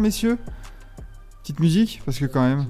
[0.00, 0.38] Messieurs?
[1.42, 2.66] Petite musique, parce que quand même,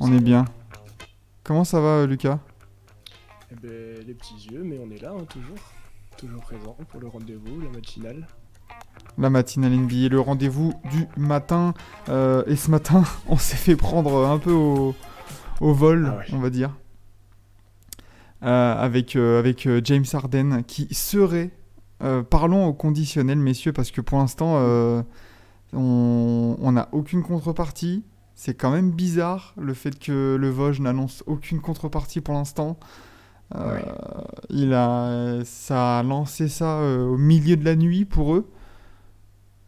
[0.00, 0.44] on est bien.
[1.44, 2.38] Comment ça va euh, Lucas?
[3.50, 5.56] Eh ben, les petits yeux, mais on est là, hein, toujours.
[6.16, 8.26] Toujours présent pour le rendez-vous, la matinale.
[9.18, 11.74] La matinale NBA, le rendez-vous du matin.
[12.08, 14.94] Euh, et ce matin, on s'est fait prendre un peu au,
[15.60, 16.26] au vol, Ah ouais.
[16.32, 16.70] on va dire.
[18.42, 21.50] Euh, avec euh, avec James Harden qui serait.
[22.02, 25.02] Euh, parlons au conditionnel, messieurs, parce que pour l'instant, euh,
[25.72, 28.04] on n'a aucune contrepartie.
[28.34, 32.78] C'est quand même bizarre le fait que le Vosges n'annonce aucune contrepartie pour l'instant.
[33.54, 33.84] Euh, Ouais.
[34.48, 38.48] Il a, ça a lancé ça au milieu de la nuit pour eux.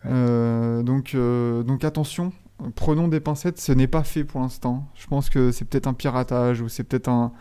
[0.05, 2.33] Donc, donc attention,
[2.75, 4.89] prenons des pincettes, ce n'est pas fait pour l'instant.
[4.95, 7.33] Je pense que c'est peut-être un piratage ou c'est peut-être un,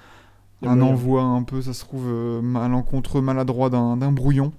[0.66, 2.10] un envoi un peu, ça se trouve,
[2.44, 4.52] malencontreux, maladroit d'un brouillon.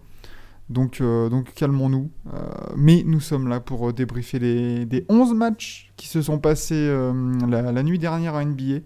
[0.70, 2.11] Donc, euh, donc calmons-nous.
[2.33, 2.41] Euh,
[2.77, 6.75] mais nous sommes là pour euh, débriefer les, des 11 matchs qui se sont passés
[6.75, 7.12] euh,
[7.48, 8.81] la, la nuit dernière à NBA.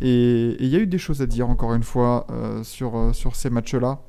[0.00, 2.26] Et il y a eu des choses à dire, encore une fois,
[2.62, 4.00] sur, sur ces matchs-là.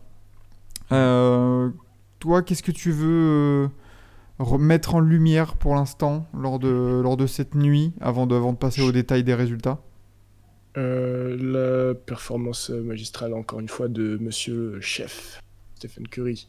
[0.89, 3.69] Toi, qu'est-ce que tu veux
[4.39, 8.57] remettre en lumière pour l'instant lors de, lors de cette nuit, avant de, avant de
[8.57, 9.81] passer aux détails des résultats?
[10.75, 15.41] La performance magistrale, encore une fois, de monsieur chef,
[15.75, 16.47] Stephen Curry,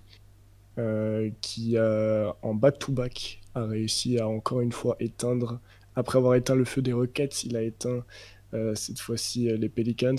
[1.40, 5.60] qui, a, en back-to-back, a réussi à encore une fois éteindre,
[5.96, 8.04] après avoir éteint le feu des Rockets, il a éteint
[8.52, 10.16] euh, cette fois-ci euh, les Pelicans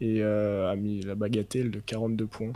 [0.00, 2.52] et euh, a mis la bagatelle de 42 points.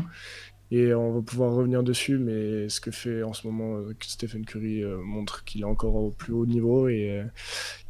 [0.70, 4.44] Et on va pouvoir revenir dessus, mais ce que fait en ce moment euh, Stephen
[4.44, 7.24] Curry euh, montre qu'il est encore au plus haut niveau et euh,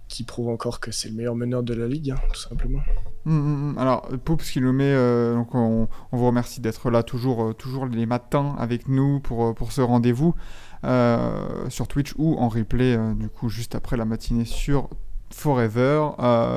[0.08, 2.80] qui prouve encore que c'est le meilleur meneur de la ligue, hein, tout simplement.
[3.26, 3.76] Hum.
[3.78, 7.52] Alors, Poups qui nous met, euh, donc on, on vous remercie d'être là toujours, euh,
[7.52, 10.34] toujours les matins avec nous pour, euh, pour ce rendez-vous
[10.84, 14.88] euh, sur Twitch ou en replay, du coup, juste après la matinée sur
[15.30, 16.10] Forever.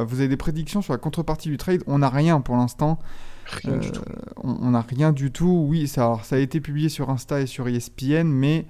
[0.08, 1.84] Vous avez des prédictions sur la contrepartie du trade?
[1.88, 3.00] On n'a rien pour l'instant.
[3.48, 4.02] Rien du tout.
[4.38, 5.66] on n'a rien du tout.
[5.68, 8.66] Oui, ça, alors, ça a été publié sur Insta et sur ESPN, mais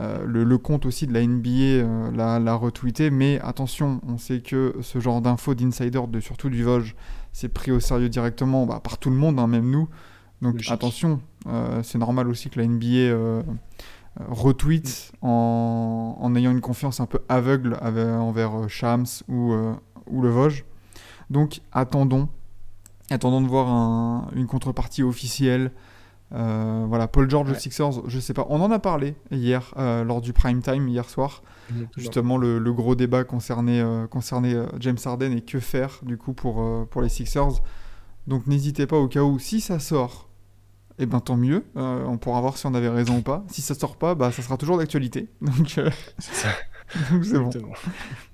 [0.00, 3.10] euh, le, le compte aussi de la NBA euh, l'a l'a retweeté.
[3.10, 6.94] Mais attention, on sait que ce genre d'infos d'insider, de, surtout du Vosges,
[7.32, 9.88] c'est pris au sérieux directement bah, par tout le monde, hein, même nous.
[10.40, 10.70] Donc Logique.
[10.70, 13.42] attention, euh, c'est normal aussi que la NBA
[14.28, 19.54] retweet en, en ayant une confiance un peu aveugle ave- envers Shams ou,
[20.06, 20.64] ou le Vosges.
[21.30, 22.28] Donc attendons,
[23.10, 25.72] attendons de voir un- une contrepartie officielle.
[26.34, 27.58] Euh, voilà, Paul George Ouais.
[27.58, 28.46] Sixers, je sais pas.
[28.50, 31.42] On en a parlé hier euh, lors du prime time hier soir.
[31.96, 36.32] Justement, le, le gros débat concernait, euh, concernait James Harden et que faire du coup
[36.32, 37.62] pour, pour les Sixers.
[38.26, 40.28] Donc n'hésitez pas au cas où, si ça sort,
[40.98, 41.64] eh ben tant mieux.
[41.74, 43.44] On pourra voir si on avait raison ou pas.
[43.48, 45.28] Si ça sort pas, bah, ça sera toujours d'actualité.
[45.40, 45.68] Donc
[47.22, 47.50] C'est bon.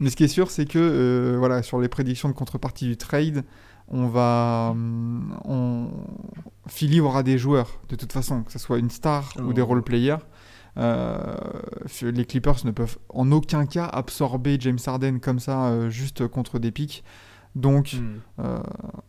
[0.00, 3.44] Mais ce qui est sûr, c'est que voilà, sur les prédictions de contrepartie du trade,
[3.88, 4.68] on va.
[4.72, 5.88] hum, On...
[6.66, 9.66] Philly aura des joueurs, de toute façon, que ce soit une star ou des Oh.
[9.66, 10.16] role-players.
[10.76, 11.36] Euh,
[12.02, 16.58] les Clippers ne peuvent en aucun cas absorber James Harden comme ça, euh, juste contre
[16.58, 17.04] des pics.
[17.54, 18.16] Donc, Hmm.
[18.40, 18.58] euh,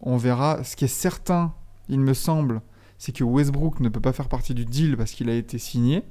[0.02, 0.64] on verra.
[0.64, 1.54] Ce qui est certain,
[1.90, 2.62] il me semble,
[3.00, 6.04] c'est que Westbrook ne peut pas faire partie du deal parce qu'il a été signé.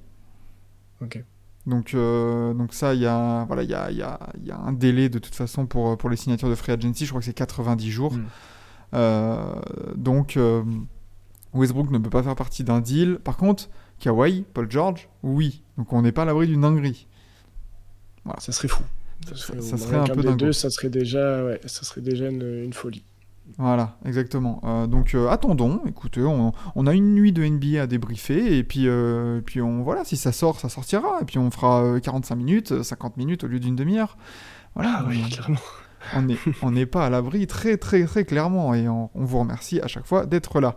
[1.01, 1.23] Ok.
[1.67, 4.59] Donc, donc ça, il y a, voilà, il y a, y, a, il y a
[4.59, 7.05] un délai de toute façon pour, pour les signatures de free agency.
[7.07, 8.13] Je crois que c'est 90 jours.
[8.15, 8.25] Mm.
[8.95, 9.55] Euh,
[9.97, 10.63] donc, euh,
[11.53, 13.19] Westbrook ne peut pas faire partie d'un deal.
[13.23, 13.69] Par contre,
[14.01, 15.63] Kawhi, Paul George, oui.
[15.79, 17.07] Donc on n'est pas à l'abri d'une dinguerie.
[18.39, 18.83] Ça serait fou.
[19.29, 22.29] Ça- serait, ça on serait un peu deux, ça serait déjà, ouais, ça serait déjà
[22.29, 23.05] une, une folie.
[23.59, 24.61] Voilà, exactement.
[24.65, 28.65] Euh, donc euh, attendons, écoutez, on, on a une nuit de NBA à débriefer, et
[28.65, 31.85] puis, euh, et puis on, voilà, si ça sort, ça sortira, et puis on fera
[31.85, 34.17] euh, 45 minutes, euh, 50 minutes au lieu d'une demi-heure.
[34.75, 35.57] Voilà, Ah oui, clairement.
[36.63, 39.87] On n'est pas à l'abri très très très clairement, et on, on vous remercie à
[39.87, 40.77] chaque fois d'être là.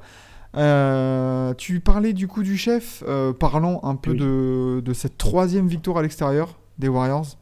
[0.56, 4.18] Euh, tu parlais du coup du chef, euh, parlons un peu Oui.
[4.18, 7.38] de, de cette troisième victoire à l'extérieur des Warriors.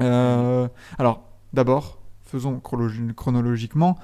[0.00, 0.68] Euh,
[0.98, 1.22] alors,
[1.52, 3.96] d'abord, faisons chronologi- chronologiquement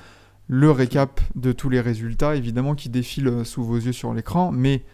[0.46, 4.84] le récap de tous les résultats, évidemment, qui défilent sous vos yeux sur l'écran, mais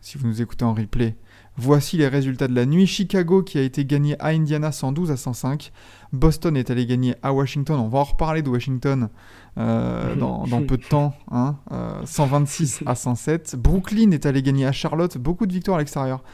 [0.00, 1.16] si vous nous écoutez en replay.
[1.56, 2.86] Voici les résultats de la nuit.
[2.86, 5.70] Chicago qui a été gagné à Indiana 112 à 105.
[6.12, 7.78] Boston est allé gagner à Washington.
[7.78, 9.08] On va en reparler de Washington
[9.58, 11.14] euh, dans, dans peu de temps.
[11.30, 11.56] hein.
[11.70, 13.54] Euh, 126 à 107.
[13.56, 15.16] Brooklyn est allé gagner à Charlotte.
[15.16, 16.24] Beaucoup de victoires à l'extérieur.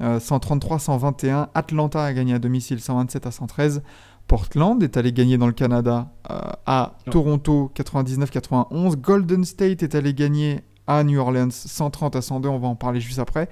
[0.00, 1.48] Euh, 133-121.
[1.54, 3.82] Atlanta a gagné à domicile 127 à 113.
[4.28, 7.12] Portland est allé gagner dans le Canada euh, à Non.
[7.12, 8.94] Toronto 99-91.
[8.96, 12.48] Golden State est allé gagner à New Orleans 130 à 102.
[12.48, 13.48] On va en parler juste après.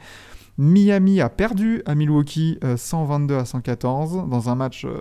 [0.58, 4.98] Miami a perdu à Milwaukee euh, 122 à 114 dans un match euh,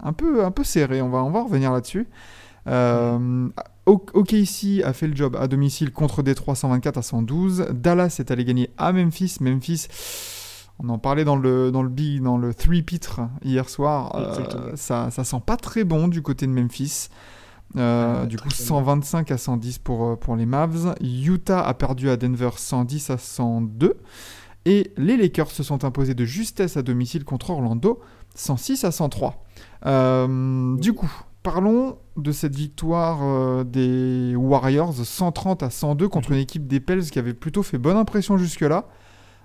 [0.00, 1.00] un, peu, un peu serré.
[1.02, 2.08] On va, on va revenir là-dessus.
[2.66, 3.48] Euh,
[3.86, 7.68] OKC a fait le job à domicile contre Détroit 124 à 112.
[7.72, 9.38] Dallas est allé gagner à Memphis.
[9.40, 9.88] Memphis,
[10.78, 14.14] on en parlait dans le, dans le, big, dans le three pitre hier soir.
[14.16, 17.08] Euh, ça, ça sent pas très bon du côté de Memphis.
[17.76, 20.94] Euh, Ah, du coup, très 125 à 110 pour, euh, pour les Mavs.
[21.00, 23.96] Utah a perdu à Denver 110 à 102.
[24.66, 28.00] Et les Lakers se sont imposés de justesse à domicile contre Orlando
[28.34, 29.44] 106 à 103.
[29.86, 31.10] Euh, du coup,
[31.42, 37.04] parlons de cette victoire euh, des Warriors 130 à 102 contre une équipe des Pels
[37.10, 38.86] qui avait plutôt fait bonne impression jusque-là.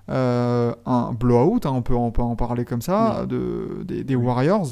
[0.09, 4.15] Euh, un blowout, hein, on, peut, on peut en parler comme ça, de, des.
[4.15, 4.67] Warriors,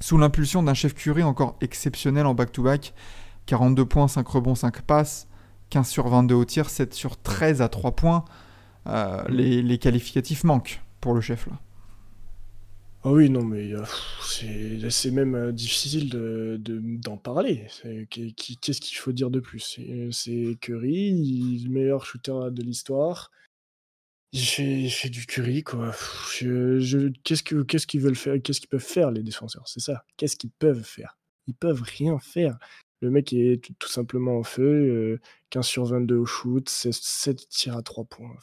[0.00, 2.94] sous l'impulsion d'un chef Curry encore exceptionnel en back-to-back.
[3.46, 5.28] 42 points, 5 rebonds, 5 passes,
[5.70, 8.24] 15 sur 22 au tir, 7 sur 13 à 3 points.
[8.86, 11.58] Euh, les, qualificatifs manquent pour le chef là.
[13.02, 13.84] Ah oui, non, mais euh,
[14.20, 17.68] c'est même euh, difficile de, de- d'en parler.
[18.10, 19.78] Qu'est-ce qu'il faut dire de plus?
[20.10, 23.30] C'est Curry, le meilleur shooter de l'histoire.
[24.32, 25.92] Il fait, du Curry, quoi.
[26.40, 28.34] Qu'est-ce que, qu'est-ce qu'ils veulent faire?
[28.42, 29.66] Qu'est-ce qu'ils peuvent faire, les défenseurs?
[29.66, 30.04] C'est ça.
[30.16, 31.16] Qu'est-ce qu'ils peuvent faire?
[31.46, 32.58] Ils peuvent rien faire.
[33.00, 37.48] Le mec est tout, simplement en feu, euh, 15 sur 22 au shoot, 16 7
[37.48, 38.36] tirs à 3 points.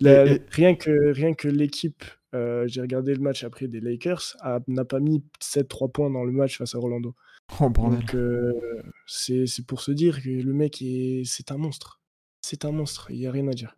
[0.00, 2.04] La- Et- et- Rien que, rien que l'équipe,
[2.34, 4.36] euh, j'ai regardé le match après des Lakers,
[4.68, 7.14] n'a pas mis 7-3 points dans le match face à Orlando.
[7.60, 8.00] Oh bordel.
[8.00, 8.52] Donc, euh,
[9.06, 12.00] c'est pour se dire que le mec, est- c'est un monstre.
[12.42, 13.74] C'est un monstre, il n'y a rien à dire.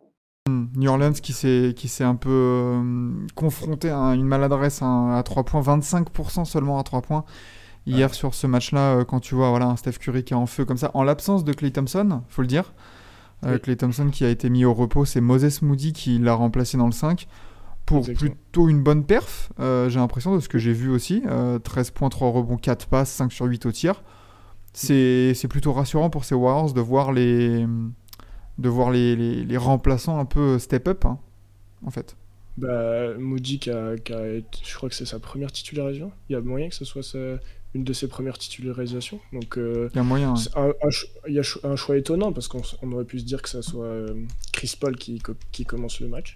[0.47, 0.65] Hmm.
[0.75, 5.21] New Orleans qui s'est qui s'est un peu euh, confronté à une maladresse hein, à
[5.23, 7.25] 3 points, 25% seulement à 3 points.
[7.85, 10.45] Hier sur ce match-là, euh, quand tu vois voilà, un Steph Curry qui est en
[10.45, 12.73] feu comme ça, en l'absence de Clay Thompson, faut le dire.
[13.43, 13.59] Oui.
[13.61, 16.85] Clay Thompson qui a été mis au repos, c'est Moses Moody qui l'a remplacé dans
[16.87, 17.27] le 5
[17.85, 18.31] pour Exactement.
[18.31, 21.23] plutôt une bonne perf, euh, j'ai l'impression de ce que j'ai vu aussi.
[21.27, 24.03] Euh, 13 points, 3 rebonds, 4 passes, 5 sur 8 au tir.
[24.73, 27.65] C'est c'est plutôt rassurant pour ces Warriors de voir les,
[28.59, 31.17] de voir les, les, les remplaçants un peu step up, hein,
[31.85, 32.15] en fait.
[32.57, 34.19] Bah, Moody, qui a, qui a
[34.63, 36.11] je crois que c'est sa première titularisation.
[36.29, 37.39] Il y a moyen que ce soit sa-
[37.75, 39.19] une de ses premières titularisations.
[39.31, 40.33] Donc, euh, Il y a moyen.
[40.55, 42.61] un, un ch- il y a un choix étonnant parce qu'on
[42.91, 44.13] aurait pu se dire que ça soit euh,
[44.51, 46.35] Chris Paul qui, co- qui commence le match.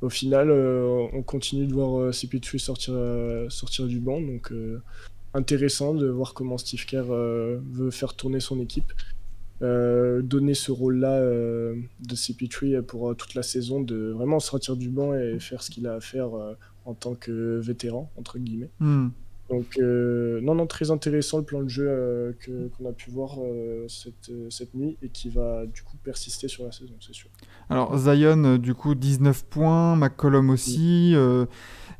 [0.00, 2.94] Au final, euh, on continue de voir euh, CP3 sortir,
[3.50, 4.20] sortir du banc.
[4.20, 4.52] Donc,
[5.32, 8.92] intéressant de voir comment Steve Kerr veut faire tourner son équipe.
[9.60, 15.38] Donner ce rôle-là de CP3 pour toute la saison, de vraiment sortir du banc et
[15.40, 16.28] faire ce qu'il a à faire
[16.84, 18.68] en tant que vétéran, entre guillemets.
[18.80, 19.08] Hmm.
[19.56, 23.10] Donc, euh, non, non, très intéressant le plan de jeu euh, que- qu'on a pu
[23.10, 27.14] voir euh, cette, cette nuit et qui va du coup persister sur la saison, c'est
[27.14, 27.30] sûr.
[27.70, 31.14] Alors Zion, du coup, 19 points, McCollum aussi.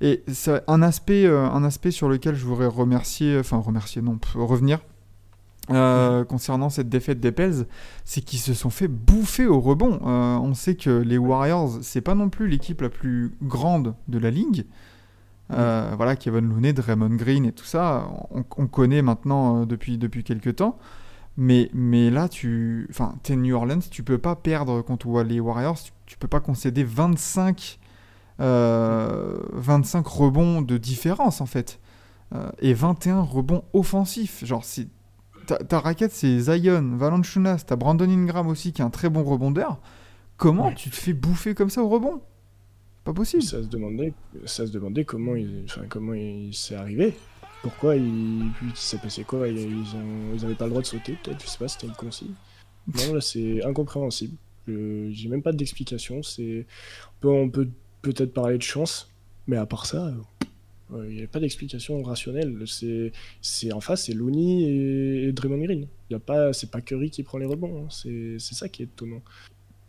[0.00, 4.80] et c'est un aspect, un aspect sur lequel je voudrais remercier, enfin remercier, non, revenir,
[5.70, 7.64] euh, concernant cette défaite des Pels,
[8.04, 9.99] c'est qu'ils se sont fait bouffer au rebond.
[10.04, 14.18] Euh, on sait que les Warriors, c'est pas non plus l'équipe la plus grande de
[14.18, 14.66] la ligue.
[15.54, 19.99] Euh, Voilà, Kevin Looney, Draymond Green et tout ça, on, on connaît maintenant euh, depuis,
[19.99, 20.78] depuis quelques temps.
[21.37, 22.87] Mais, mais là, tu.
[22.90, 26.40] Enfin, t'es New Orleans, tu peux pas perdre vois les Warriors, tu, tu peux pas
[26.40, 27.78] concéder 25,
[28.40, 31.80] euh, 25 rebonds de différence en fait.
[32.34, 34.44] Euh, et 21 rebonds offensifs.
[34.44, 34.88] Genre, c'est-
[35.46, 39.23] ta, ta raquette, c'est Zion, Valanciunas, t'as Brandon Ingram aussi qui est un très bon
[39.25, 39.80] rebondeur.
[40.37, 40.75] Comment Ouais.
[40.75, 42.23] tu te fais bouffer comme ça au rebond?
[43.04, 43.42] Pas possible.
[43.42, 44.12] Ça se demandait,
[44.46, 47.14] ça se demandait comment il, enfin, comment il s'est arrivé.
[47.62, 51.42] Pourquoi il, puis s'est passé quoi Ils, ont, ils pas le droit de sauter, peut-être,
[51.42, 52.34] je sais pas, c'était une consigne.
[52.94, 54.37] Non, là, c'est incompréhensible.
[54.66, 56.23] J'ai même pas d'explication.
[56.23, 56.66] C'est,
[57.23, 57.68] on peut,
[58.02, 59.11] peut-être parler de chance,
[59.46, 60.14] mais à part ça,
[60.92, 62.64] euh, il n'y a pas d'explication rationnelle.
[62.66, 65.88] C'est, c'est en face, c'est Looney et, et Draymond Green.
[66.11, 67.84] Il y a pas, c'est pas Curry qui prend les rebonds.
[67.84, 67.88] hein.
[67.90, 69.23] C'est ça qui est étonnant.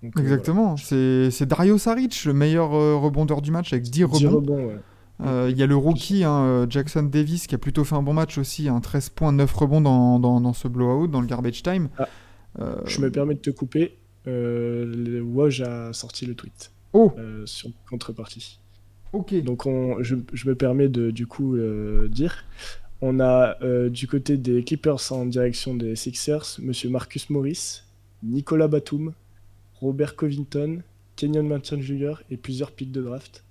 [0.05, 0.77] Donc, euh, Exactement.
[0.77, 4.19] C'est c'est Dario Saric, le meilleur euh, rebondeur du match, avec 10 voilà.
[4.19, 4.37] 10 rebonds.
[4.55, 4.79] rebonds, ouais.
[5.21, 8.13] Euh, Il y a le rookie hein, Jackson Davis qui a plutôt fait un bon
[8.13, 11.63] match aussi, un 13 points, 9 rebonds dans, dans, dans ce blowout, dans le garbage
[11.63, 11.87] time.
[11.97, 12.07] Ah.
[12.59, 13.97] Euh, Je me permets de te couper.
[14.27, 16.71] Euh, Woj a sorti le tweet.
[16.93, 17.11] Oh,
[17.45, 18.59] sur contrepartie.
[19.13, 19.41] ok.
[19.43, 21.57] Donc on, je, je me permets de du coup
[22.09, 22.43] dire,
[23.01, 23.55] on a
[23.89, 27.81] du côté des Clippers en direction des Sixers, Monsieur Marcus Morris,
[28.23, 29.13] Nicolas Batum,
[29.81, 30.81] Robert Covington,
[31.15, 32.15] Kenyon Martin Jr.
[32.29, 33.43] et plusieurs picks de draft.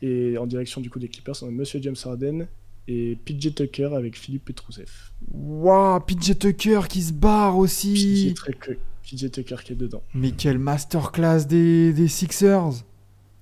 [0.00, 2.46] Et en direction du coup des Clippers, on a Monsieur James Harden
[2.88, 4.90] et PJ Tucker avec Philippe Petrousev.
[5.32, 8.34] Waouh, PJ Tucker qui se barre aussi.
[8.34, 10.02] PJ Tucker- PJ Tucker qui est dedans.
[10.14, 12.82] Mais quelle masterclass des, des Sixers.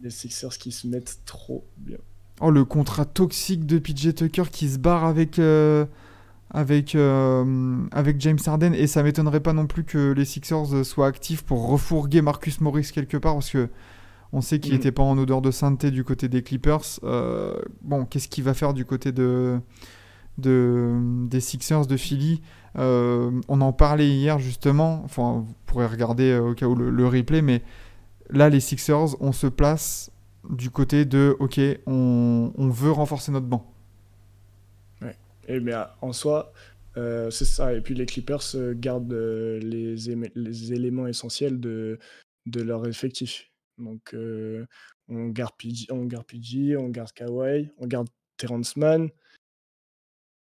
[0.02, 1.98] Les Sixers qui se mettent trop bien.
[2.42, 5.86] Oh, le contrat toxique de PJ Tucker qui se barre avec, euh,
[6.50, 8.72] avec, euh, avec James Harden.
[8.74, 12.90] Et ça m'étonnerait pas non plus que les Sixers soient actifs pour refourguer Marcus Morris
[12.92, 13.68] quelque part parce que
[14.32, 17.00] on sait qu'il n'était pas en odeur de sainteté du côté des Clippers.
[17.02, 19.58] Euh, bon, qu'est-ce qu'il va faire du côté de,
[20.38, 22.40] de, des Sixers de Philly?
[22.78, 25.02] Euh, On en parlait hier justement.
[25.04, 27.62] Enfin, vous pourrez regarder au cas où le, le replay, mais
[28.30, 30.12] là, les Sixers, on se place
[30.48, 33.66] du côté de OK, on, on veut renforcer notre banc.
[35.50, 36.52] Et mais ah, en soi,
[36.96, 37.74] euh, c'est ça.
[37.74, 39.96] Et puis les Clippers euh, gardent euh, les,
[40.34, 41.98] les éléments essentiels de,
[42.46, 43.50] de leur effectif.
[43.78, 44.64] Donc euh,
[45.08, 49.08] on garde PG, on garde PG, on garde Kawhi, on garde Terrence Mann.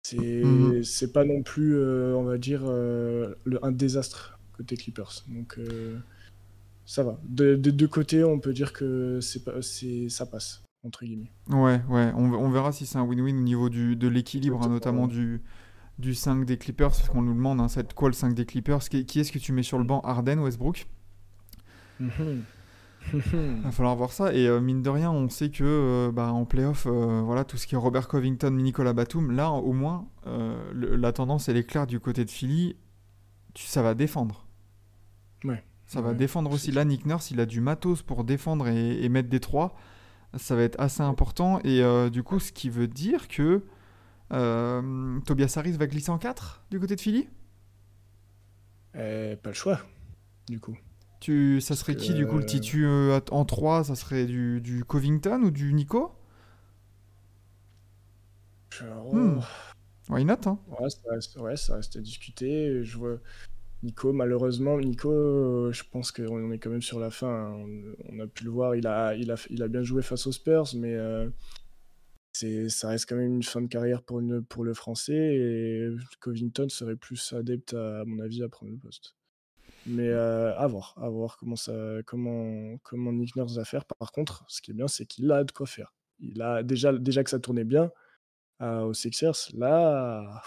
[0.02, 0.42] C'est
[0.82, 5.24] c'est pas non plus, euh, on va dire, le, un désastre côté Clippers.
[5.28, 5.58] Donc
[6.84, 7.20] ça va.
[7.24, 11.30] De- Des deux côtés, on peut dire que c'est pas, c'est, ça passe, entre guillemets.
[11.50, 14.68] Ouais, ouais, on, on verra si c'est un win-win au niveau du, de l'équilibre, hein,
[14.68, 15.42] notamment du,
[15.98, 18.80] du 5 des Clippers, parce qu'on nous demande, hein, être quoi le 5 des Clippers
[18.80, 20.00] Qui, qui est-ce que tu mets sur le banc?
[20.00, 20.86] Harden, Westbrook?
[22.00, 22.42] Mhm.
[23.62, 24.34] Va falloir voir ça.
[24.34, 27.56] Et euh, mine de rien, on sait que euh, bah, en playoff, euh, voilà, tout
[27.56, 31.64] ce qui est Robert Covington, Nicolas Batum, là au moins, le- la tendance elle est
[31.64, 32.74] claire du côté de Philly.
[33.54, 34.44] Tu, ça va défendre.
[35.44, 35.62] Ouais.
[35.86, 36.72] Ça va défendre c'est aussi.
[36.72, 39.76] Là, Nick Nurse, il a du matos pour défendre et, et mettre des trois.
[40.34, 41.60] Ça va être assez important.
[41.64, 43.64] Et euh, du coup, ce qui veut dire que
[44.32, 47.28] euh, Tobias Harris va glisser en 4 du côté de Philly?
[48.94, 49.80] Eh, pas le choix,
[50.48, 50.76] du coup.
[51.20, 54.60] tu, Ça serait qui du coup le euh, titu euh, en 3 Ça serait du,
[54.60, 56.12] du Covington ou du Nico?
[58.80, 59.40] Alors, Hmm.
[60.08, 60.58] Why not hein?
[60.66, 62.84] Ouais, ça reste, ouais, ça reste à discuter.
[62.84, 63.18] Je vois
[63.82, 67.28] Nico, malheureusement, Nico, euh, je pense qu'on est quand même sur la fin.
[67.28, 67.66] hein.
[68.08, 70.32] On, a pu le voir, il a, il a, il a bien joué face aux
[70.32, 71.28] Spurs, mais euh,
[72.32, 75.36] ça reste quand même une fin de carrière pour, le Français.
[75.36, 75.88] Et
[76.20, 79.14] Covington serait plus adepte, à, mon avis, à prendre le poste.
[79.86, 81.72] Mais euh, à voir, à voir comment, ça,
[82.06, 82.78] comment,
[83.12, 83.84] Nick Nurse va faire.
[83.84, 85.94] Par contre, ce qui est bien, c'est qu'il a de quoi faire.
[86.18, 87.90] Il a déjà, déjà que ça tournait bien
[88.60, 90.42] aux Sixers, là,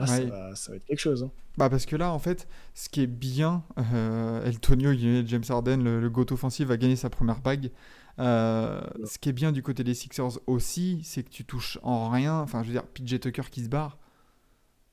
[0.00, 1.22] là ça, va, ça va être quelque chose.
[1.22, 1.30] hein.
[1.56, 4.92] Bah parce que là, en fait, ce qui est bien, euh, Eltonio,
[5.26, 7.70] James Harden, le, le GOAT offensif, a gagné sa première bague.
[8.18, 12.08] Euh, ce qui est bien du côté des Sixers aussi, c'est que tu touches en
[12.10, 12.38] rien.
[12.40, 13.98] Enfin, je veux dire, PJ Tucker qui se barre,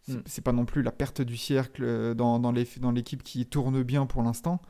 [0.08, 0.44] c'est Mm.
[0.44, 4.24] pas non plus la perte du cercle euh, dans, dans l'équipe qui tourne bien pour
[4.24, 4.62] l'instant.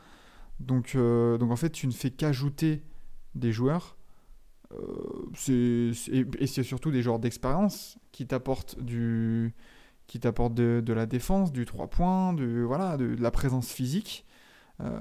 [0.59, 2.83] Donc, euh, donc en fait, tu ne fais qu'ajouter
[3.35, 3.97] des joueurs.
[5.49, 5.91] Et
[6.47, 9.53] c'est surtout des joueurs d'expérience qui t'apportent du
[10.07, 13.69] qui t'apportent de, de la défense, du 3 points, de, voilà, de, de la présence
[13.71, 14.25] physique.
[14.79, 14.99] Euh,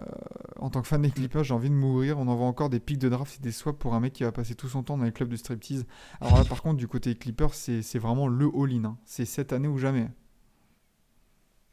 [0.57, 2.19] en tant que fan des Clippers, j'ai envie de mourir.
[2.19, 4.33] On envoie encore des pics de draft et des swaps pour un mec qui va
[4.33, 5.87] passer tout son temps dans les clubs de striptease.
[6.21, 8.85] Alors là, par contre, du côté Clippers, c'est vraiment le all-in.
[8.85, 8.99] hein.
[9.05, 10.09] C'est cette année ou jamais.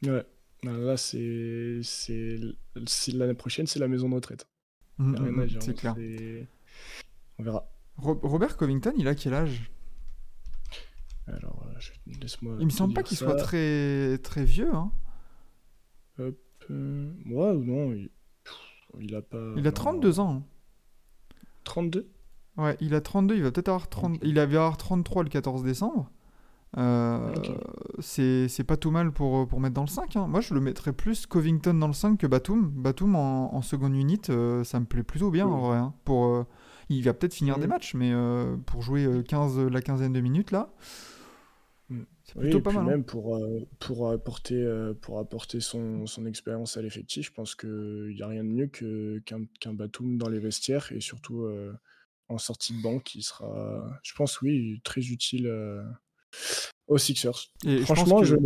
[0.06, 0.24] Ouais.
[0.64, 1.80] Là, c'est,
[3.08, 4.46] l'année prochaine, c'est la maison de retraite.
[4.98, 5.94] Mm, mm, mm, c'est clair.
[7.38, 7.68] On verra.
[7.96, 9.70] Ro- Robert Covington, il a quel âge?
[11.26, 12.56] Alors, je- laisse-moi.
[12.60, 14.74] Il me semble pas qu'il soit très, très vieux.
[14.74, 14.90] hein.
[16.18, 16.36] Hop,
[16.70, 18.10] euh, Ouais, non, il...
[19.00, 19.52] il a pas.
[19.56, 20.34] Il a non, 32 ans.
[20.36, 20.42] hein.
[21.64, 22.08] 32
[22.56, 24.14] Ouais, il a 32, il va peut-être avoir 30...
[24.14, 24.20] Ok.
[24.22, 26.10] Il avait avoir 33 le 14 décembre.
[26.76, 27.32] Euh,
[28.00, 30.16] c'est, pas tout mal pour, pour mettre dans le 5.
[30.16, 30.26] hein.
[30.28, 32.68] Moi, je le mettrais plus Covington dans le 5 que Batum.
[32.70, 35.52] Batum en, en seconde unit, euh, ça me plaît plutôt bien Oui.
[35.52, 35.76] en vrai.
[35.78, 35.94] hein.
[36.04, 36.44] Pour, euh,
[36.90, 38.12] il va peut-être finir des matchs, mais
[38.66, 40.68] pour jouer 15, la quinzaine de minutes là.
[42.24, 42.86] C'est Oui, plutôt et pas puis mal.
[42.86, 42.90] hein.
[42.90, 47.54] même pour, euh, pour apporter, euh, pour apporter son, son expérience à l'effectif, je pense
[47.54, 51.42] qu'il n'y a rien de mieux que, qu'un, qu'un Batum dans les vestiaires et surtout
[51.44, 51.72] euh,
[52.28, 55.82] en sortie de banc qui sera, je pense, oui, très utile euh,
[56.86, 57.50] aux Sixers.
[57.66, 58.36] Et je pense Franchement, que- je,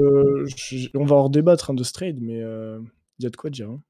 [0.76, 2.80] je- on va en débattre hein, de ce trade, mais euh,
[3.18, 3.70] il y a de quoi dire.
[3.70, 3.82] hein.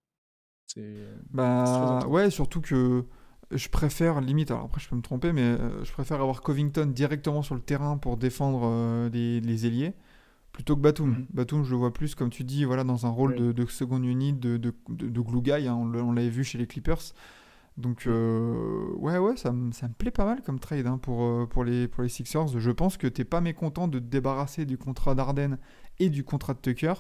[1.33, 3.05] Bah ouais, surtout que
[3.51, 6.87] je préfère, limite, alors après je peux me tromper, mais euh, je préfère avoir Covington
[6.87, 9.95] directement sur le terrain pour défendre euh, les, les ailiers
[10.53, 11.11] plutôt que Batum.
[11.11, 11.27] Mhm.
[11.33, 13.39] Batum, je le vois plus, comme tu dis, voilà, dans un rôle Oui.
[13.41, 16.29] de, de seconde unit, de, de, de, de glue guy, hein, on l'a- on l'avait
[16.31, 16.99] vu chez les Clippers.
[17.77, 21.87] Donc, euh, ouais, ouais, ça, me- plaît pas mal comme trade hein, pour, pour, les,
[21.87, 22.59] pour les Sixers.
[22.59, 25.59] Je pense que t'es pas mécontent de te débarrasser du contrat d'Arden
[26.01, 26.95] et du contrat de Tucker.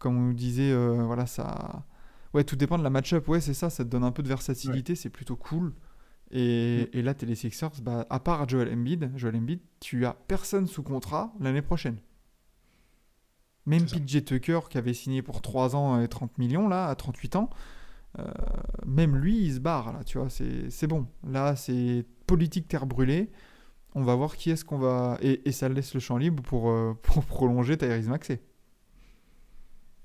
[0.00, 1.84] Comme on nous disait, euh, voilà, ça.
[2.34, 3.28] Ouais, tout dépend de la match-up.
[3.28, 5.74] Ouais, c'est ça, ça te donne un peu de versatilité, c'est plutôt cool.
[6.30, 10.14] Et, et là, t'es les Sixers, bah, à part Joel Embiid, Joel Embiid, tu as
[10.14, 11.98] personne sous contrat l'année prochaine.
[13.66, 13.84] Même.
[13.84, 17.50] PJ Tucker, qui avait signé pour 3 ans et 30 millions, là, à 38 ans,
[18.18, 18.24] euh,
[18.86, 21.06] même lui, il se barre, là, tu vois, c'est c'est bon.
[21.26, 23.30] Là, c'est politique terre brûlée.
[23.94, 25.18] On va voir qui est-ce qu'on va...
[25.20, 28.40] Et, et ça laisse le champ libre pour, euh, pour prolonger Tyrese Maxey.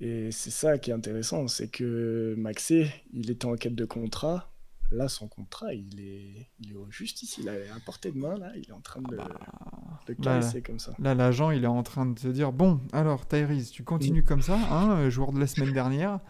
[0.00, 4.52] Et c'est ça qui est intéressant, c'est que Maxé, il était en quête de contrat.
[4.90, 8.38] Là, son contrat, il est, il est juste ici, il est à portée de main,
[8.38, 10.94] là, il est en train de, de Là, caresser comme ça.
[10.98, 14.40] Là, l'agent, il est en train de se dire Bon, alors, Tyrese, tu continues comme
[14.40, 16.20] ça, hein, euh, joueur de la semaine dernière.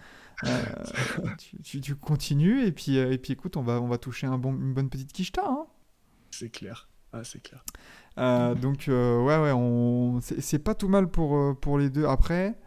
[0.44, 0.62] Euh,
[1.38, 4.26] tu, tu- tu continues, et puis, euh, et puis écoute, on va, on va toucher
[4.26, 5.42] un bon, une bonne petite quicheta.
[5.46, 5.66] Hein.
[6.32, 6.88] C'est clair.
[7.12, 7.64] Ah, c'est clair.
[8.18, 10.20] Euh, donc, euh, ouais, ouais, on...
[10.20, 12.06] c'est pas tout mal pour, pour les deux.
[12.06, 12.58] Après,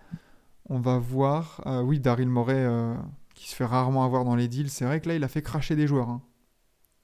[0.71, 1.61] on va voir.
[1.67, 2.95] euh, oui, Daryl Morey, euh,
[3.35, 5.41] qui se fait rarement avoir dans les deals, c'est vrai que là, il a fait
[5.43, 6.09] cracher des joueurs.
[6.09, 6.21] hein.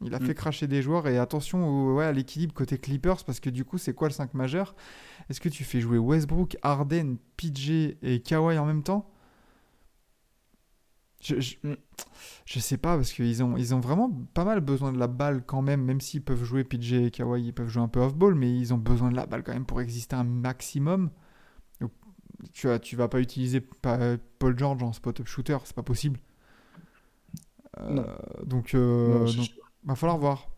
[0.01, 0.25] Il a Mm.
[0.27, 3.65] fait cracher des joueurs et attention au- ouais, à l'équilibre côté Clippers parce que du
[3.65, 4.75] coup, c'est quoi le 5 majeur?
[5.29, 9.09] Est-ce que tu fais jouer Westbrook, Harden, PJ et Kawhi en même temps?
[11.19, 11.73] Je, je, Mm.
[12.45, 15.43] je sais pas parce qu'ils ont, ils ont vraiment pas mal besoin de la balle
[15.45, 18.35] quand même, même s'ils peuvent jouer PJ et Kawhi, ils peuvent jouer un peu off-ball,
[18.35, 21.09] mais ils ont besoin de la balle quand même pour exister un maximum.
[22.53, 26.19] Tu, vas, tu vas pas utiliser pa- Paul George en spot-up shooter, c'est pas possible.
[27.79, 28.03] Euh,
[28.45, 29.51] donc, euh, Non, donc,
[29.83, 30.49] va falloir voir.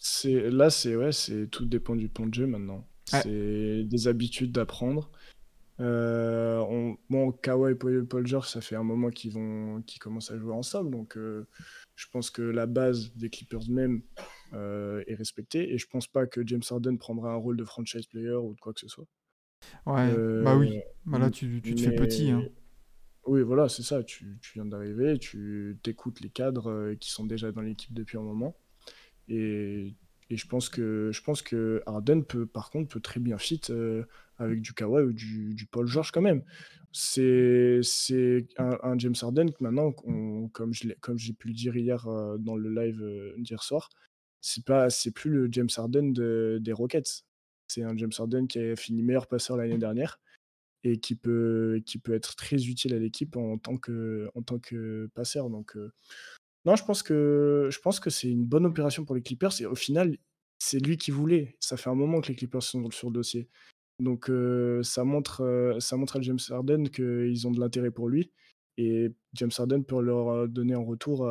[0.00, 2.86] C'est là, c'est ouais, c'est tout dépend du plan de jeu maintenant.
[3.12, 3.20] Ouais.
[3.22, 5.10] C'est des habitudes d'apprendre.
[5.80, 10.00] Euh, on- bon, Kawhi et Paul, Paul George, ça fait un moment qu'ils vont, qu'ils
[10.00, 11.46] commencent à jouer ensemble, donc euh,
[11.94, 14.02] je pense que la base des Clippers même
[14.54, 18.06] euh, est respectée, et je pense pas que James Harden prendra un rôle de franchise
[18.06, 19.06] player ou de quoi que ce soit.
[19.86, 20.80] Ouais, Euh, bah oui.
[21.06, 22.30] Bah là, tu, tu te fais petit.
[22.30, 22.44] Hein.
[23.26, 24.02] Oui, voilà, c'est ça.
[24.02, 28.18] Tu, tu viens d'arriver, tu t'écoutes les cadres euh, qui sont déjà dans l'équipe depuis
[28.18, 28.56] un moment.
[29.28, 29.94] Et,
[30.30, 33.60] et je pense que je pense que Harden peut, par contre, peut très bien fit
[33.70, 34.04] euh,
[34.38, 36.42] avec du Kawhi ou du, du Paul George quand même.
[36.92, 41.76] C'est c'est un, un James Harden que maintenant, comme je comme j'ai pu le dire
[41.76, 43.02] hier euh, dans le live
[43.38, 43.90] d'hier soir,
[44.40, 47.24] c'est pas c'est plus le James Harden de- des Rockets.
[47.68, 50.18] C'est un James Harden qui a fini meilleur passeur l'année dernière
[50.84, 54.58] et qui peut, qui peut être très utile à l'équipe en tant que, en tant
[54.58, 55.50] que passeur.
[55.50, 55.92] Donc, euh,
[56.64, 57.68] non, je pense que,
[58.02, 59.60] que c'est une bonne opération pour les Clippers.
[59.60, 60.16] Et au final,
[60.58, 61.56] c'est lui qui voulait.
[61.60, 63.48] Ça fait un moment que les Clippers sont sur le dossier.
[64.00, 68.08] Donc, euh, ça, montre, euh, ça montre à James Harden qu'ils ont de l'intérêt pour
[68.08, 68.30] lui.
[68.76, 71.28] Et James Harden peut leur donner en retour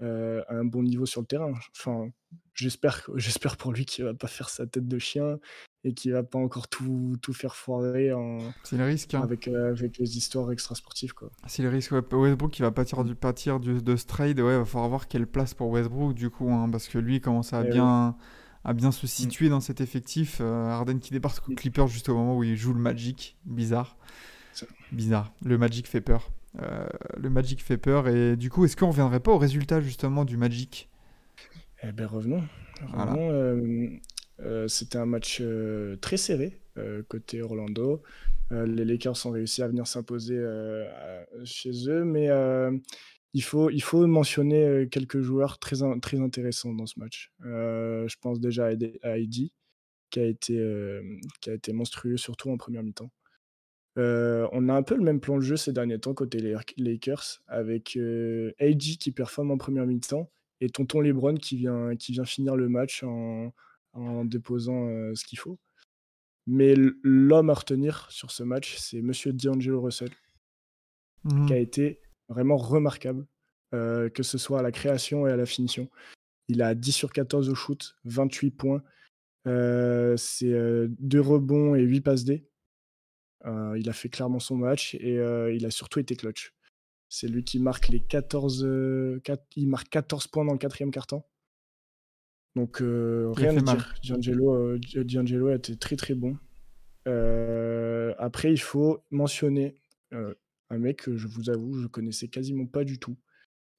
[0.00, 1.52] euh, euh, un bon niveau sur le terrain.
[1.76, 2.10] Enfin,
[2.54, 5.38] j'espère, j'espère pour lui qu'il va pas faire sa tête de chien
[5.84, 9.14] et qu'il va pas encore tout, tout faire foirer en, C'est le risque.
[9.14, 9.22] Hein.
[9.22, 11.14] avec, euh, avec les histoires extrasportives.
[11.14, 11.30] Quoi.
[11.46, 11.92] C'est le risque.
[11.92, 14.40] Westbrook qui va pâtir du, pâtir du, de ce trade.
[14.40, 16.50] Ouais, va falloir voir quelle place pour Westbrook du coup.
[16.50, 18.16] hein, parce que lui il commence à Eh bien,
[18.64, 20.38] à bien se situer dans cet effectif.
[20.40, 21.56] Euh, qui débarque aux Mm.
[21.56, 23.36] Clippers juste au moment où il joue le Magic.
[23.44, 23.96] Bizarre.
[24.92, 25.32] Bizarre.
[25.44, 26.30] Le Magic fait peur.
[26.60, 28.08] Euh, le Magic fait peur.
[28.08, 30.88] Et du coup, est-ce qu'on reviendrait pas au résultat justement du Magic?
[31.82, 32.42] Eh ben revenons.
[32.88, 33.12] Voilà.
[33.12, 33.88] Revenons, euh,
[34.40, 35.42] euh, C'était un match
[36.00, 36.60] très serré
[37.08, 38.02] côté Orlando.
[38.50, 40.40] Les Lakers ont réussi à venir s'imposer
[41.44, 42.28] chez eux, mais
[43.34, 47.32] il, faut, il faut mentionner quelques joueurs très, in- très intéressants dans ce match.
[47.42, 48.70] Je pense déjà
[49.02, 49.52] à Heidi,
[50.10, 51.00] qui a été,
[51.40, 53.10] qui a été monstrueux, surtout en première mi-temps.
[53.98, 56.54] Euh, on a un peu le même plan de jeu ces derniers temps côté les
[56.76, 58.52] Lakers, avec euh,
[59.00, 60.30] qui performe en première mi-temps
[60.60, 63.52] et Tonton LeBron qui vient, qui vient finir le match en,
[63.92, 65.58] en déposant euh, ce qu'il faut.
[66.46, 70.10] Mais l'homme à retenir sur ce match, c'est Monsieur D'Angelo Russell,
[71.24, 71.46] Mhm.
[71.46, 73.26] qui a été vraiment remarquable,
[73.74, 75.88] euh, que ce soit à la création et à la finition.
[76.48, 78.82] Il a 10 sur 14 au shoot, 28 points,
[79.44, 82.47] c'est euh, 2 rebonds et 8 passes D.
[83.46, 86.54] Euh, il a fait clairement son match et euh, il a surtout été clutch.
[87.08, 90.90] C'est lui qui marque les 14, euh, quat- il marque 14 points dans le quatrième
[90.90, 91.26] quart-temps.
[92.56, 93.94] Donc euh, rien à dire.
[94.08, 96.36] D'Angelo, euh, D'Angelo a été très très bon.
[97.06, 99.76] Euh, après, il faut mentionner
[100.12, 100.34] euh,
[100.70, 103.16] un mec que je vous avoue, je connaissais quasiment pas du tout.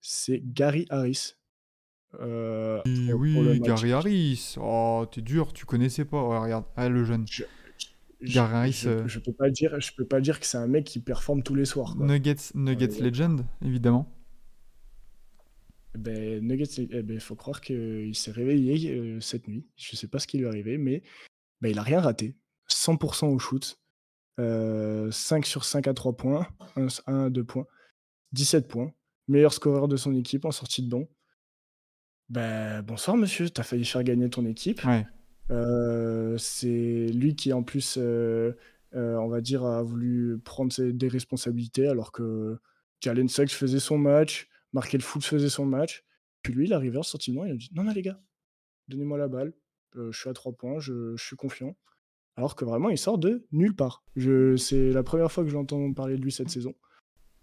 [0.02, 1.34] C'est Gary Harris.
[2.20, 3.60] Euh, Oui.
[3.60, 4.56] Gary Harris.
[4.60, 6.40] Oh, t'es dur, tu connaissais pas.
[6.42, 7.26] Regarde, ah, le jeune.
[7.30, 7.44] Je-
[8.22, 10.86] Gary je, euh, je peux pas dire, je peux pas dire que c'est un mec
[10.86, 11.96] qui performe tous les soirs.
[11.96, 12.06] quoi.
[12.06, 13.02] Nuggets, Nuggets Ouais.
[13.02, 14.14] Legend, évidemment.
[15.98, 19.66] Ben, Nuggets, eh ben, faut croire qu'il s'est réveillé euh, cette nuit.
[19.76, 21.02] Je sais pas ce qui lui est arrivé, mais
[21.62, 22.36] ben, il a rien raté.
[22.70, 23.80] 100% au shoot.
[24.40, 26.48] Euh, 5 sur 5 à 3 points.
[26.76, 27.66] 1, 1 à 2 points.
[28.34, 28.94] 17 points.
[29.28, 31.08] Meilleur scoreur de son équipe en sortie de banc.
[32.30, 34.84] Ben, bonsoir monsieur, t'as failli faire gagner ton équipe.
[34.86, 35.06] Ouais.
[35.52, 38.54] Euh, c'est lui qui en plus, euh,
[38.96, 42.58] euh, on va dire, a voulu prendre ses- des responsabilités alors que
[43.02, 46.04] Jalen Suggs faisait son match, Markel Fultz faisait son match.
[46.44, 47.02] Puis lui, il arrivé en
[47.34, 48.20] banc, il a dit non, non les gars,
[48.88, 49.54] donnez-moi la balle,
[49.96, 51.76] je suis à 3 points, je, je suis confiant.
[52.36, 54.04] Alors que vraiment, il sort de nulle part.
[54.58, 56.74] C'est la première fois que j'entends parler de lui cette saison.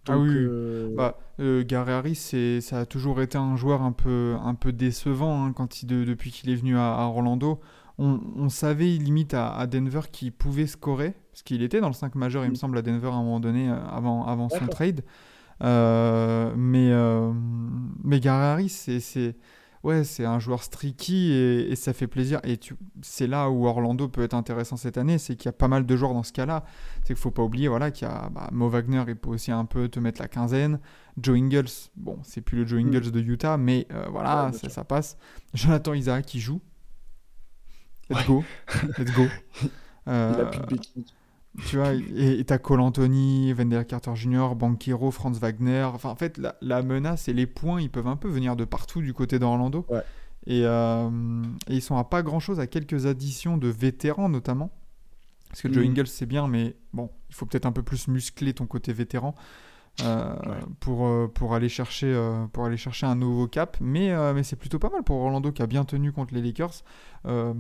[0.09, 0.47] Ah Donc, oui, oui.
[0.49, 4.55] euh, Bah, euh, Gary Harris, c'est, ça a toujours été un joueur un peu, un
[4.55, 7.61] peu décevant hein, quand il, de- depuis qu'il est venu à, à Orlando.
[7.99, 11.95] On, on savait limite à, à Denver qu'il pouvait scorer, parce qu'il était dans le
[11.95, 12.57] 5 majeur, il me Mm.
[12.57, 15.03] semble, à Denver à un moment donné, euh, avant, avant son trade.
[15.63, 17.33] Euh, mais, euh,
[18.05, 19.37] mais Gary c'est,
[19.83, 22.41] ouais, un joueur streaky et, et ça fait plaisir.
[22.45, 22.59] Et
[23.01, 25.87] c'est là où Orlando peut être intéressant cette année, c'est qu'il y a pas mal
[25.87, 26.65] de joueurs dans ce cas-là.
[27.03, 29.51] C'est qu'il faut pas oublier voilà, qu'il y a bah, Mo Wagner, il peut aussi
[29.53, 30.79] un peu te mettre la quinzaine.
[31.21, 32.89] Joe Ingles, bon, c'est plus le Joe Mm.
[32.89, 35.17] Ingles de Utah, mais euh, voilà, Ouais, ça, ça passe.
[35.55, 36.61] Jonathan Isaac qui joue.
[38.11, 38.27] Let's Ouais.
[38.27, 38.45] go.
[38.99, 39.27] Let's go.
[39.63, 39.71] il
[40.09, 41.05] Euh, a plus de bêtises.
[41.67, 45.83] tu vois, et t'as Cole Anthony, Wendell Carter Jr., Banquero, Franz Wagner.
[45.83, 48.65] Enfin, en fait, la, la menace et les points, ils peuvent un peu venir de
[48.65, 49.85] partout du côté d'Orlando.
[49.89, 50.03] Ouais.
[50.47, 51.11] Et, euh,
[51.69, 54.71] et ils sont à pas grand chose, à quelques additions de vétérans notamment.
[55.49, 55.91] Parce que Joe Mhm.
[55.93, 59.35] Ingles, c'est bien, mais bon, il faut peut-être un peu plus muscler ton côté vétéran
[60.03, 60.61] euh, Ouais.
[60.81, 63.77] pour, euh, pour, aller chercher, euh, pour aller chercher un nouveau cap.
[63.81, 66.85] Mais, mais c'est plutôt pas mal pour Orlando qui a bien tenu contre les Lakers.
[67.27, 67.55] Euh,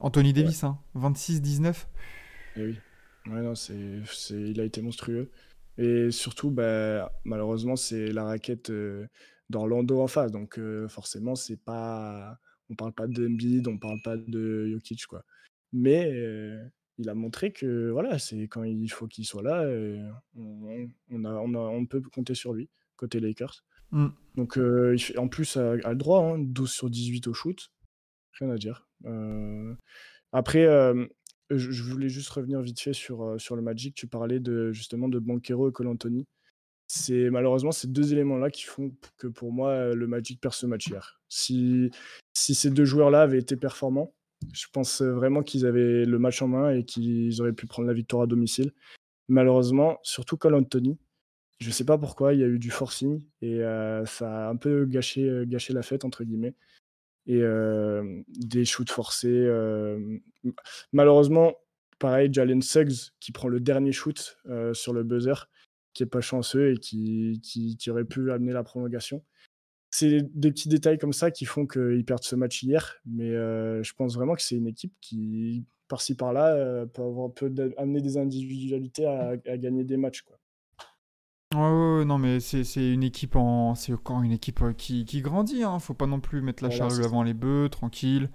[0.00, 1.86] Anthony Davis, hein, 26-19.
[2.56, 2.78] Eh oui.
[3.26, 5.30] Ouais, non, c'est, c'est, il a été monstrueux.
[5.76, 9.06] Et surtout, bah, malheureusement, c'est la raquette euh,
[9.50, 10.32] d'Orlando en face.
[10.32, 12.38] Donc, forcément, c'est pas.
[12.70, 15.24] On parle pas d'Embiid, on parle pas de Jokic, quoi.
[15.72, 16.10] Mais
[16.98, 21.24] il a montré que, voilà, c'est quand il faut qu'il soit là, euh, on, on
[21.24, 23.64] a, on, a, on peut compter sur lui, côté Lakers.
[23.92, 24.08] Mm.
[24.34, 27.32] Donc, euh, il fait, en plus, a, a le droit, hein, 12 sur 18 au
[27.32, 27.70] shoot.
[28.32, 28.86] Rien à dire.
[29.06, 29.74] Euh,
[30.32, 31.06] après, euh,
[31.50, 33.94] je, je voulais juste revenir vite fait sur, sur le Magic.
[33.94, 36.26] Tu parlais de, justement de Banquero et Cole Anthony.
[36.88, 40.88] C'est malheureusement ces deux éléments-là qui font que pour moi, le Magic perd ce match
[40.88, 41.20] hier.
[41.28, 41.90] Si,
[42.32, 44.14] si ces deux joueurs-là avaient été performants,
[44.52, 47.88] je pense euh, vraiment qu'ils avaient le match en main et qu'ils auraient pu prendre
[47.88, 48.72] la victoire à domicile.
[49.28, 50.98] Malheureusement, surtout Cole Anthony,
[51.60, 54.56] je sais pas pourquoi, il y a eu du forcing et euh, ça a un
[54.56, 56.54] peu gâché, euh, gâché la fête, entre guillemets.
[57.30, 57.42] Et
[58.38, 59.46] des shoots forcés.
[60.94, 61.56] Malheureusement,
[61.98, 64.38] pareil, Jalen Suggs qui prend le dernier shoot
[64.72, 65.50] sur le buzzer,
[65.92, 69.22] qui est pas chanceux et qui, qui, qui aurait pu amener la prolongation.
[69.90, 73.82] C'est des petits détails comme ça qui font qu'ils perdent ce match hier, mais euh,
[73.82, 78.02] je pense vraiment que c'est une équipe qui, par-ci par-là, euh, peut, avoir, peut amener
[78.02, 80.22] des individualités à, à gagner des matchs.
[80.22, 80.38] Quoi.
[81.54, 85.06] Ouais, ouais, ouais, non, mais c'est une équipe en, c'est encore une équipe euh, qui,
[85.06, 85.62] qui grandit.
[85.62, 85.78] Hein.
[85.78, 88.28] Faut pas non plus mettre la Voilà, charrue avant les bœufs, tranquille.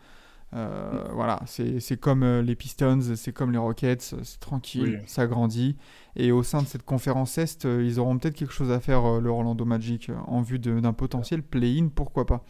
[0.53, 5.03] Euh, Voilà, c'est comme euh, les Pistons, c'est comme les Rockets, c'est tranquille, Oui.
[5.07, 5.77] ça grandit.
[6.15, 9.03] Et au sein de cette conférence Est, euh, ils auront peut-être quelque chose à faire,
[9.05, 12.43] euh, le Orlando Magic, euh, en vue d'un potentiel play-in, pourquoi pas.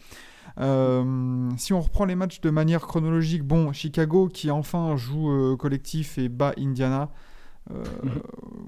[0.58, 5.56] Euh, si on reprend les matchs de manière chronologique, bon, Chicago qui enfin joue euh,
[5.56, 7.10] collectif et bat Indiana.
[7.70, 8.10] Euh, Mhm.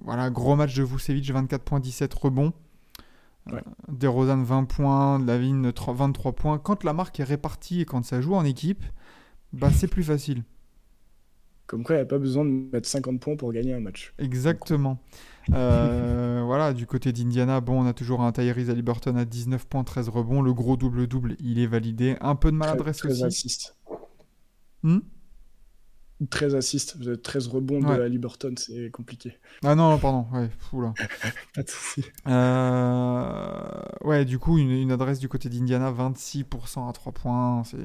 [0.04, 2.52] Voilà, gros match de Vucevic, 24 points, 17 rebonds.
[3.52, 3.58] Ouais.
[3.58, 3.60] Euh,
[3.92, 6.58] DeRozan 20 points, Lavine 3 23 points.
[6.58, 8.82] Quand la marque est répartie et quand ça joue en équipe,
[9.52, 10.42] bah c'est plus facile.
[11.66, 14.14] Comme quoi, il n'y a pas besoin de mettre 50 points pour gagner un match.
[14.18, 14.98] Exactement.
[15.52, 19.82] Euh, voilà, du côté d'Indiana, bon, on a toujours un Tyrese Haliburton à 19 points,
[19.82, 20.42] 13 rebonds.
[20.42, 22.16] Le gros double-double, il est validé.
[22.20, 23.68] Un peu de maladresse 13 aussi.
[24.84, 24.98] Hmm?
[26.30, 27.94] 13 assists, vous êtes 13 rebonds Ouais.
[27.96, 29.36] de la Liberton, c'est compliqué.
[29.62, 30.26] ah non, non, pardon.
[30.32, 30.94] Ouais, fou là.
[31.54, 32.04] Pas de souci.
[32.26, 37.62] Euh, ouais, du coup, une, une adresse du côté d'Indiana, 26% à 3 points.
[37.64, 37.76] C'est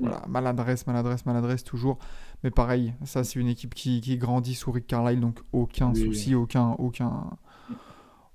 [0.00, 1.98] voilà, maladresse, maladresse, maladresse toujours.
[2.42, 6.04] Mais pareil, ça, c'est une équipe qui, qui grandit sous Rick Carlisle, donc aucun Oui,
[6.06, 7.30] souci, aucun, aucun,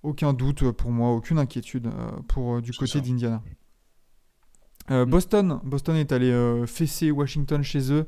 [0.04, 3.42] aucun doute pour moi, aucune inquiétude euh, pour euh, du côté d'Indiana.
[4.92, 5.10] Euh, Mm.
[5.10, 8.06] Boston, Boston est allé euh, fesser Washington chez eux.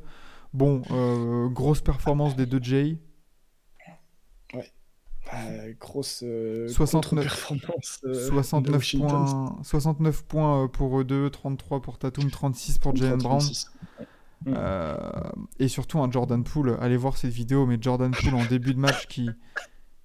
[0.52, 2.98] Bon, euh, grosse performance des deux Jay.
[5.34, 8.00] Euh, grosse euh, 69 contre-performance.
[8.04, 9.08] euh, de 69 Washington.
[9.08, 13.40] points, 69 points euh, pour eux deux, 33 pour Tatum, 36 pour Jalen Brown.
[13.40, 13.72] 36.
[14.46, 14.96] Euh,
[15.58, 16.76] et surtout un Jordan Poole.
[16.80, 19.28] Allez voir cette vidéo, mais Jordan Poole en début de match qui,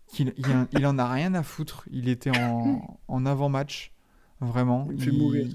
[0.07, 1.83] qui il, il en a rien à foutre.
[1.91, 3.93] Il était en, en avant-match.
[4.39, 4.87] Vraiment.
[4.91, 5.47] Il fait mourir.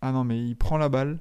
[0.00, 1.20] Ah non, mais il prend la balle.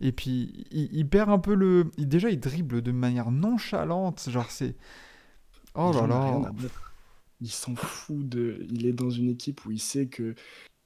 [0.00, 1.90] Et puis, il, il perd un peu le.
[1.98, 4.28] déjà, il dribble de manière nonchalante.
[4.30, 4.76] Genre, c'est.
[5.74, 6.52] Oh là là.
[7.40, 8.66] Il s'en fout de.
[8.70, 10.34] Il est dans une équipe où il sait que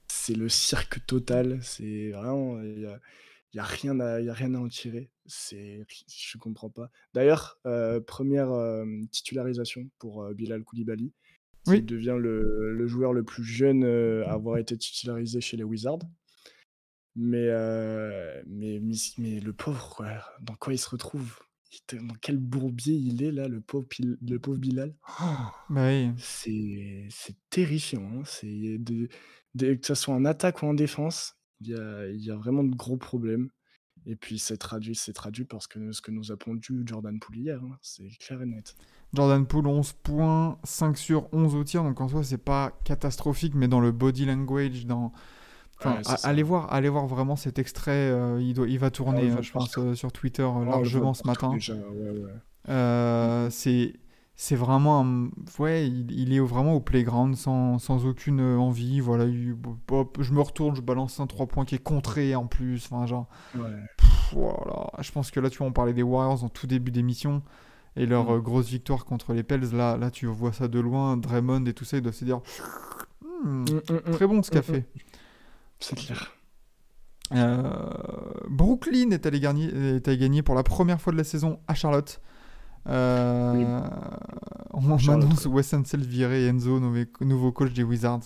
[0.08, 1.58] c'est le cirque total.
[1.62, 2.60] C'est vraiment.
[2.62, 2.98] Il y a,
[3.52, 5.10] il y a rien à, il y a rien à en tirer.
[5.26, 6.90] C'est, je comprends pas.
[7.12, 11.12] D'ailleurs, euh, première euh, titularisation pour euh, Bilal Koulibaly.
[11.66, 11.78] Oui.
[11.78, 16.00] Il devient le, le joueur le plus jeune à avoir été titularisé chez les Wizards.
[17.14, 20.08] Mais, euh, mais, mais, mais le pauvre, quoi,
[20.40, 21.38] dans quoi il se retrouve?
[21.92, 24.94] Dans quel bourbier il est là, le pauvre, Pil- le pauvre Bilal?
[25.70, 26.10] Bah oui.
[26.18, 27.08] c'est
[27.50, 28.02] terrifiant.
[28.14, 28.22] hein.
[28.24, 29.08] C'est de-
[29.54, 32.64] de- que ce soit en attaque ou en défense, il y a, y a vraiment
[32.64, 33.48] de gros problèmes.
[34.04, 37.36] Et puis c'est traduit, c'est traduit parce que ce que nous a pondu Jordan Poole
[37.36, 37.60] hier.
[37.62, 37.78] hein.
[37.82, 38.74] C'est clair et net.
[39.14, 41.84] Jordan Poole, 11 points, 5 sur 11 au tir.
[41.84, 45.12] Donc en soi, c'est pas catastrophique, mais dans le body language, dans.
[45.84, 47.90] Enfin, Ouais, allez voir, allez voir vraiment cet extrait.
[48.10, 51.14] euh, il, doit, il va tourner, Ah, hein, je pense, euh, sur Twitter euh, largement
[51.14, 51.56] ce matin.
[52.68, 53.94] ouais, c'est
[54.34, 59.24] c'est vraiment un- ouais il, il est vraiment au playground sans, sans aucune envie voilà
[59.26, 59.54] il-
[59.90, 63.06] hop, je me retourne je balance un 3 points qui est contré en plus enfin
[63.06, 63.68] genre Ouais.
[63.98, 66.90] pff, voilà je pense que là tu vois on parlait des Warriors en tout début
[66.90, 67.42] d'émission
[67.94, 68.40] et leur Mm.
[68.40, 71.84] grosse victoire contre les Pels là là tu vois ça de loin Draymond et tout
[71.84, 72.40] ça ils doivent se dire
[73.44, 74.12] Hmm, Mm, mm, mm.
[74.12, 74.86] très bon ce qu'a fait
[75.82, 76.32] C'est clair.
[77.34, 77.90] Euh,
[78.48, 81.74] Brooklyn est allé, gagner, est allé gagner pour la première fois de la saison à
[81.74, 82.20] Charlotte.
[82.88, 83.64] Euh, Oui.
[84.74, 86.80] On Charlotte, m'annonce Wes Unseld viré et Enzo,
[87.20, 88.22] nouveau, coach des Wizards.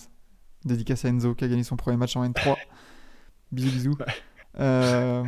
[0.65, 2.55] Dédicace à Enzo qui a gagné son premier match en N3.
[3.51, 3.97] bisous, bisous.
[3.99, 4.05] Ouais.
[4.59, 5.23] Euh,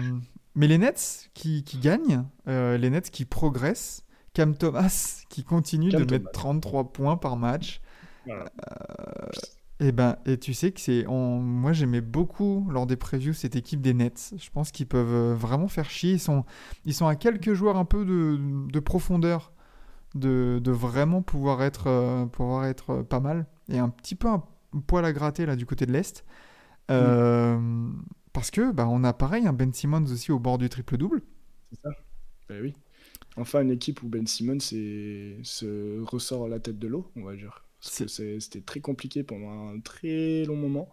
[0.56, 5.90] mais les Nets qui, qui gagnent, euh, les Nets qui progressent, Cam Thomas qui continue
[5.90, 6.60] Cam de mettre Thomas.
[6.60, 7.82] 33 points par match.
[8.26, 8.46] Voilà.
[9.82, 13.56] Et ben, et tu sais que c'est, on- moi j'aimais beaucoup lors des previews cette
[13.56, 14.34] équipe des Nets.
[14.38, 16.14] Je pense qu'ils peuvent euh, vraiment faire chier.
[16.14, 16.44] Ils sont,
[16.86, 18.38] ils sont à quelques joueurs un peu de,
[18.70, 19.54] de profondeur,
[20.16, 24.28] de, de vraiment pouvoir être, euh, pouvoir être euh, pas mal et un petit peu
[24.30, 24.44] un
[24.88, 26.26] poil à gratter là du côté de l'est.
[26.92, 27.90] Euh,
[28.34, 31.22] Parce que bah, on a pareil un Ben Simmons aussi au bord du triple double.
[31.72, 31.90] C'est ça.
[32.50, 32.74] Ben oui.
[33.38, 37.66] Enfin, une équipe où Ben Simmons se ressort la tête de l'eau, on va dire.
[37.82, 40.90] C'était très compliqué pendant un très long moment.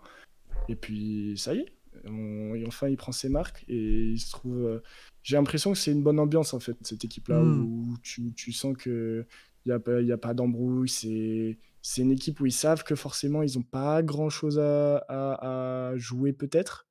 [0.69, 1.73] Et puis, ça y est.
[2.05, 4.65] on- et enfin, il prend ses marques et il se trouve.
[4.67, 4.81] euh,
[5.23, 7.65] J'ai l'impression que c'est une bonne ambiance, en fait, cette équipe-là, Mm.
[7.65, 9.27] où tu, tu sens qu'il
[9.67, 10.89] n'y a y a pas d'embrouille.
[10.89, 15.89] C'est c'est une équipe où ils savent que forcément, ils n'ont pas grand-chose à, à-
[15.93, 16.87] à jouer, peut-être.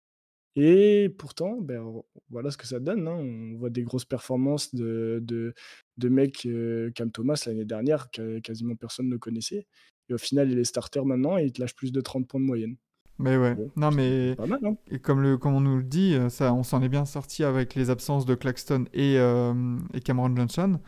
[0.55, 1.83] Et pourtant, ben,
[2.29, 3.07] voilà ce que ça donne.
[3.07, 3.15] hein.
[3.17, 5.53] On voit des grosses performances de, de,
[5.97, 9.65] de mecs euh, Cam Thomas l'année dernière, que quasiment personne ne connaissait.
[10.09, 12.39] Et au final, il est starter maintenant et il te lâche plus de 30 points
[12.39, 12.75] de moyenne.
[13.17, 16.15] Mais ouais, Bon, non mais mal, hein Et comme, le, comme on nous le dit,
[16.15, 20.01] euh, ça, on s'en est bien sorti avec les absences de Claxton et, euh, et
[20.01, 20.79] Cameron Johnson.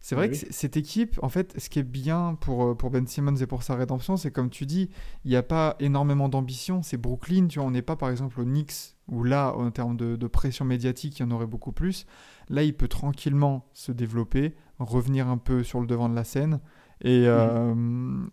[0.00, 2.90] C'est vrai Oui, que cette équipe, en fait, ce qui est bien pour, euh, pour
[2.90, 4.88] Ben Simmons et pour sa rédemption, c'est comme tu dis,
[5.24, 6.82] il n'y a pas énormément d'ambition.
[6.82, 9.96] C'est Brooklyn, tu vois, on n'est pas par exemple au Knicks, où là, en termes
[9.96, 12.06] de, de pression médiatique, il y en aurait beaucoup plus.
[12.48, 16.60] Là, il peut tranquillement se développer, revenir un peu sur le devant de la scène
[17.02, 17.74] et, euh,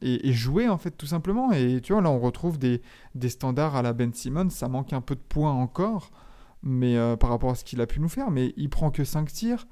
[0.02, 1.52] et, et jouer, en fait, tout simplement.
[1.52, 2.82] Et tu vois, là, on retrouve des,
[3.16, 4.50] des standards à la Ben Simmons.
[4.50, 6.12] Ça manque un peu de points encore,
[6.62, 8.32] mais euh, par rapport à ce qu'il a pu nous faire.
[8.32, 9.68] Mais il prend que 5 tirs,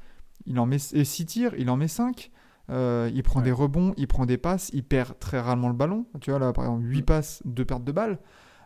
[0.46, 2.32] il en met 6 tirs, il en met 5.
[2.70, 3.46] il prend Ouais.
[3.46, 6.06] des rebonds, il prend des passes, il perd très rarement le ballon.
[6.22, 7.06] Tu vois, là, par exemple, 8 Mm.
[7.06, 8.20] passes, 2 pertes de balles.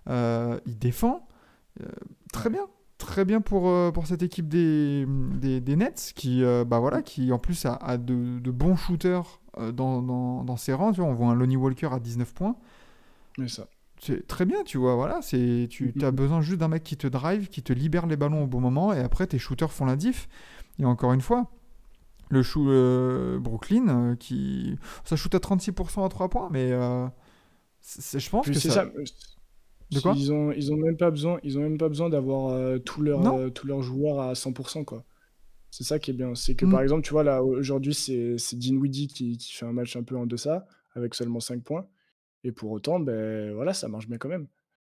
[0.09, 1.27] Euh, il défend.
[1.81, 1.85] Euh,
[2.31, 2.61] très bien.
[2.97, 7.01] Très bien pour, euh, pour cette équipe des, des, des Nets qui, euh, bah voilà,
[7.01, 10.93] qui en plus a, a de, de bons shooters euh, dans, dans, dans ses rangs.
[10.93, 12.55] Tu vois, on voit un Lonnie Walker à 19 points
[13.37, 13.67] Mais ça.
[13.99, 16.03] c'est très bien, tu vois, voilà, c'est tu Mhm.
[16.05, 18.61] as besoin juste d'un mec qui te drive, qui te libère les ballons au bon
[18.61, 20.29] moment, et après tes shooters font la diff.
[20.79, 21.51] Et encore une fois,
[22.29, 27.07] le chou euh, Brooklyn, euh, qui ça shoot à 36% à 3 points, mais euh,
[27.83, 28.85] je pense Puis que c'est ça...
[28.85, 28.91] ça.
[29.91, 30.13] De quoi?
[30.17, 33.53] Ils ont, ils ont même pas besoin, ils ont même pas besoin d'avoir tous leurs
[33.53, 35.03] tous leurs joueurs à 100%, quoi.
[35.69, 36.33] C'est ça qui est bien.
[36.35, 36.71] C'est que Mm.
[36.71, 40.03] par exemple, tu vois, là, aujourd'hui, c'est c'est Dinwiddie qui, qui fait un match un
[40.03, 41.87] peu en deçà, avec seulement 5 points.
[42.43, 44.47] Et pour autant, ben voilà, ça marche bien quand même.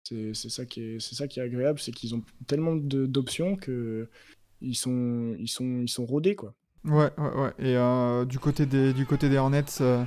[0.05, 3.57] C'est c'est ça qui est, c'est ça qui est agréable, c'est qu'ils ont tellement d'options
[3.57, 4.09] que
[4.61, 6.55] ils sont, ils sont, ils sont rodés, quoi.
[6.89, 7.53] Ouais, ouais, ouais.
[7.59, 10.03] Et euh, du, côté des, du côté des Hornets, euh,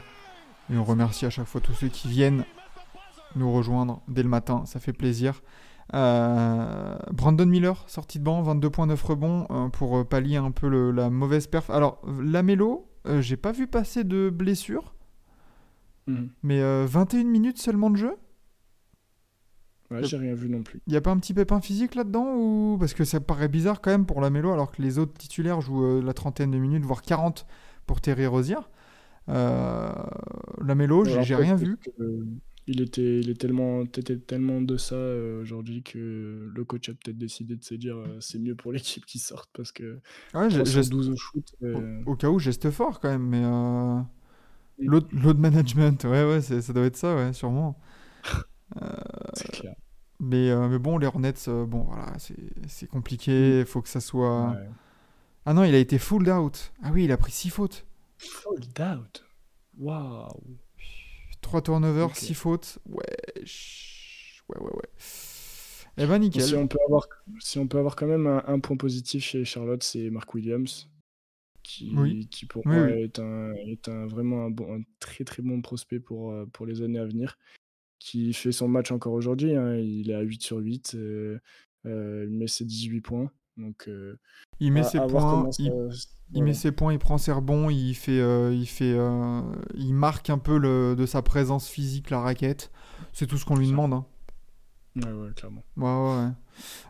[0.71, 2.43] et on remercie à chaque fois tous ceux qui viennent
[3.35, 5.41] nous rejoindre dès le matin, ça fait plaisir.
[5.93, 11.47] Euh, Brandon Miller, sorti de banc, 22.9 rebonds pour pallier un peu le- la mauvaise
[11.47, 11.69] perf.
[11.69, 12.89] Alors, Lamelo,
[13.19, 14.93] j'ai pas vu passer de blessure,
[16.43, 18.15] mais euh, 21 minutes seulement de jeu
[19.91, 20.79] Ouais, j'ai rien vu non plus.
[20.87, 23.81] Il y a pas un petit pépin physique là-dedans ou parce que ça paraît bizarre
[23.81, 26.57] quand même pour la Mélo alors que les autres titulaires jouent euh, la trentaine de
[26.57, 27.45] minutes voire 40
[27.85, 28.55] pour Terry Rosier.
[29.29, 29.91] Euh,
[30.65, 31.77] la Mélo, j'ai rien vu.
[31.77, 32.25] que, euh,
[32.67, 37.17] il était, il est tellement, tellement de ça euh, aujourd'hui que le coach a peut-être
[37.17, 39.99] décidé de se dire euh, c'est mieux pour l'équipe qui sorte parce que
[40.33, 41.53] Ouais, 3 j'ai- sur j'ai- 12 au shoot.
[41.63, 43.99] euh, au, au cas où geste fort quand même mais euh,
[44.79, 47.79] l'autre management, ouais ouais, ça doit être ça ouais, sûrement.
[49.33, 49.75] c'est clair.
[50.23, 52.13] Mais, euh, mais bon, les Hornets, euh, bon, voilà,
[52.67, 53.61] c'est compliqué.
[53.61, 54.51] Il faut que ça soit.
[54.51, 54.69] Ouais.
[55.45, 56.71] Ah non, il a été full out.
[56.83, 57.85] Ah oui, il a pris 6 fautes.
[58.19, 59.25] Fold out?
[59.79, 60.57] Waouh.
[61.41, 62.15] 3 turnovers, Ok.
[62.17, 62.77] 6 fautes.
[62.85, 63.03] Ouais,
[64.49, 64.89] ouais, ouais, ouais.
[65.97, 66.43] Eh ben, nickel.
[66.43, 67.07] Si on peut avoir,
[67.39, 70.87] si on peut avoir quand même un, un point positif chez Charlotte, c'est Mark Williams,
[71.63, 72.27] qui, Oui.
[72.29, 73.01] qui pour Oui, moi oui.
[73.01, 76.67] est un, est un vraiment un, bon, un très très bon prospect pour, euh, pour
[76.67, 77.37] les années à venir,
[78.03, 79.55] qui fait son match encore aujourd'hui.
[79.55, 79.75] hein.
[79.75, 81.39] Il est à 8 sur 8, euh,
[81.85, 83.29] euh, il met ses 18 points.
[83.57, 84.17] Donc, euh,
[84.59, 85.61] Il met à- ses à points, ça-
[86.33, 88.17] il, met ses points, il prend ses rebonds, il fait,
[88.53, 88.97] il fait,
[89.75, 92.71] il marque un peu le, de sa présence physique la raquette.
[93.13, 93.71] C'est tout ce qu'on lui Ça.
[93.71, 93.93] demande.
[93.93, 94.05] hein.
[94.95, 95.63] Ouais, ouais, clairement.
[95.77, 96.31] Ouais, ouais, ouais.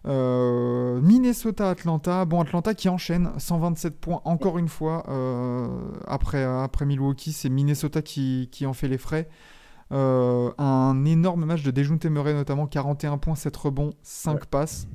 [0.05, 2.25] Euh, Minnesota-Atlanta.
[2.25, 5.03] Bon, Atlanta qui enchaîne 127 points encore une fois.
[5.09, 5.67] euh,
[6.07, 9.29] après, après Milwaukee, c'est Minnesota qui, qui en fait les frais.
[9.91, 14.39] Euh, un énorme match de Dejounte Murray, notamment 41 points, 7 rebonds, 5 Ouais.
[14.49, 14.87] passes.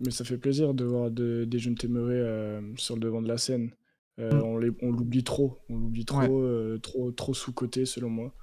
[0.00, 3.38] Mais ça fait plaisir de voir de, jeunes Témérés euh, sur le devant de la
[3.38, 3.70] scène.
[4.18, 4.74] Euh, Mm.
[4.82, 6.78] On l'oublie trop, on l'oublie trop, Ouais.
[6.80, 8.34] trop, trop sous-coté selon moi.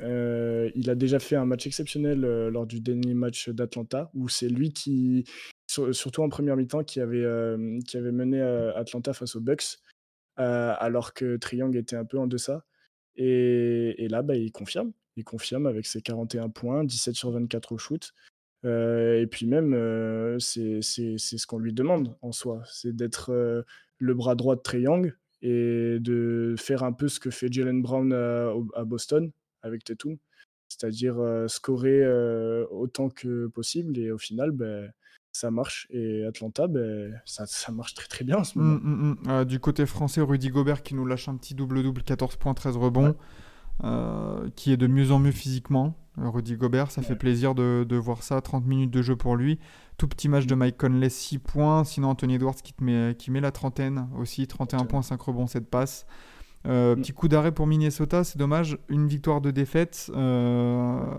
[0.00, 4.72] Il a déjà fait un match exceptionnel lors du dernier match d'Atlanta, où c'est lui
[4.72, 5.24] qui,
[5.66, 7.24] sur- surtout en première mi-temps, qui avait,
[7.86, 9.78] qui avait mené Atlanta face aux Bucks,
[10.36, 12.64] alors que Triangle était un peu en deçà.
[13.22, 14.92] Et, là, bah, il confirme.
[15.16, 18.14] Il confirme avec ses 41 points, 17 sur 24 au shoot.
[18.64, 23.62] Euh, et puis même, euh, c'est ce qu'on lui demande en soi, c'est d'être euh,
[23.98, 27.80] le bras droit de Trae Young et de faire un peu ce que fait Jalen
[27.82, 29.30] Brown à, Boston
[29.62, 30.16] avec Tatum,
[30.68, 32.06] c'est-à-dire euh, scorer
[32.70, 33.98] autant que possible.
[33.98, 34.90] Et au final, ben,
[35.32, 35.86] ça marche.
[35.90, 38.78] Et Atlanta, ben, ça, ça marche très très bien en ce moment.
[38.82, 39.16] Mm, mm, mm.
[39.28, 42.76] Euh, du côté français, Rudy Gobert qui nous lâche un petit double-double, 14 points, 13
[42.76, 43.14] rebonds,
[43.84, 45.96] euh, qui est de mieux en mieux physiquement.
[46.18, 48.40] Euh, Rudy Gobert, ça fait plaisir de, de voir ça.
[48.40, 49.58] 30 minutes de jeu pour lui.
[49.96, 51.84] Tout petit match de Mike Conley, 6 points.
[51.84, 54.88] Sinon, Anthony Edwards qui, te met, qui met la trentaine aussi, 31 Trentaine.
[54.88, 56.06] points, 5 rebonds, 7 passes.
[56.66, 57.00] Euh, Mm.
[57.00, 58.76] Petit coup d'arrêt pour Minnesota, c'est dommage.
[58.88, 60.10] Une victoire de défaite.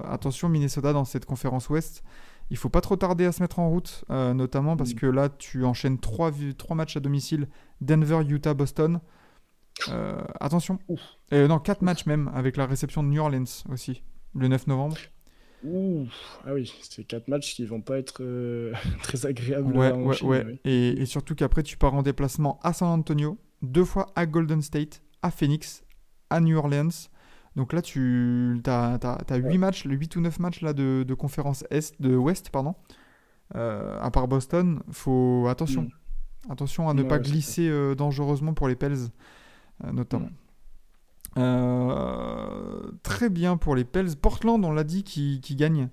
[0.07, 2.03] Attention, Minnesota dans cette conférence Ouest.
[2.51, 4.95] Il faut pas trop tarder à se mettre en route, euh, notamment parce Mm.
[4.97, 6.31] que là, tu enchaînes 3,
[6.75, 7.47] matchs à domicile
[7.79, 8.99] Denver, Utah, Boston.
[9.89, 10.77] Euh, attention.
[11.33, 14.03] Euh, non, 4 matchs même, avec la réception de New Orleans aussi,
[14.35, 14.97] le 9 novembre.
[15.63, 16.07] Ouh,
[16.45, 20.23] ah oui, c'est quatre matchs qui vont pas être euh, très agréables Ouais, à ouais,
[20.23, 20.45] ouais.
[20.45, 20.59] oui.
[20.65, 24.61] Et, et surtout qu'après, tu pars en déplacement à San Antonio, deux fois à Golden
[24.61, 25.83] State, à Phoenix,
[26.29, 26.89] à New Orleans.
[27.55, 28.97] Donc là, tu as,
[29.29, 29.57] 8 Ouais.
[29.57, 32.75] matchs, 8 ou 9 matchs là, de, de conférence Est, de Ouest, pardon.
[33.55, 35.83] Euh, à part Boston, faut attention.
[35.83, 36.51] Mm.
[36.51, 38.95] Attention à ne Ouais, pas ouais, glisser euh, dangereusement pour les Pels,
[39.83, 40.29] euh, notamment.
[41.35, 42.97] Mm.
[43.03, 44.15] Très bien pour les Pels.
[44.15, 45.89] Portland, on l'a dit, qui, qui gagne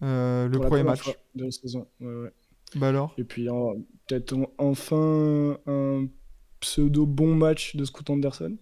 [0.00, 1.06] le Pour premier match.
[1.34, 1.86] de la saison.
[2.00, 2.32] ouais, ouais.
[2.76, 3.12] Bah alors?
[3.18, 3.74] Et puis en-
[4.08, 6.06] peut-être en- enfin un
[6.60, 8.56] pseudo bon match de Scoot Anderson.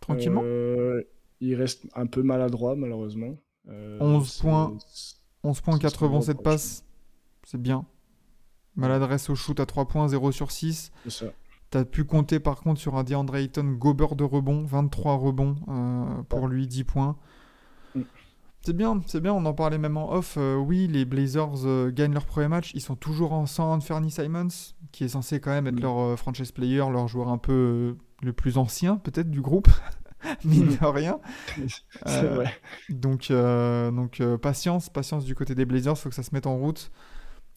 [0.00, 1.02] Tranquillement Euh,
[1.40, 3.36] il reste un peu maladroit malheureusement.
[3.68, 4.76] Euh, 11 c'est- points.
[5.44, 6.52] 11 points, c'est 4 ce qu'on rebonds, 7 reproche.
[6.54, 6.84] passes.
[7.44, 7.84] C'est bien.
[8.76, 10.90] Maladresse au shoot à 3 points, 0 sur 6.
[11.04, 11.26] C'est ça.
[11.70, 16.22] T'as pu compter par contre sur un DeAndre Ayton gober de rebond, 23 rebonds euh,
[16.28, 17.16] pour lui, 10 points.
[17.94, 18.02] Mm.
[18.60, 20.36] C'est bien, c'est bien, on en parlait même en off.
[20.38, 22.72] euh, oui, les Blazers euh, gagnent leur premier match.
[22.74, 24.48] Ils sont toujours en sans Fernie Simons,
[24.92, 25.80] qui est censé quand même être Mm.
[25.82, 29.68] leur euh, franchise player, leur joueur un peu euh, le plus ancien peut-être du groupe,
[30.44, 31.20] mine de rien.
[32.06, 32.52] Euh, vrai.
[32.88, 36.46] Donc, euh, donc euh, patience, patience du côté des Blazers, faut que ça se mette
[36.46, 36.90] en route.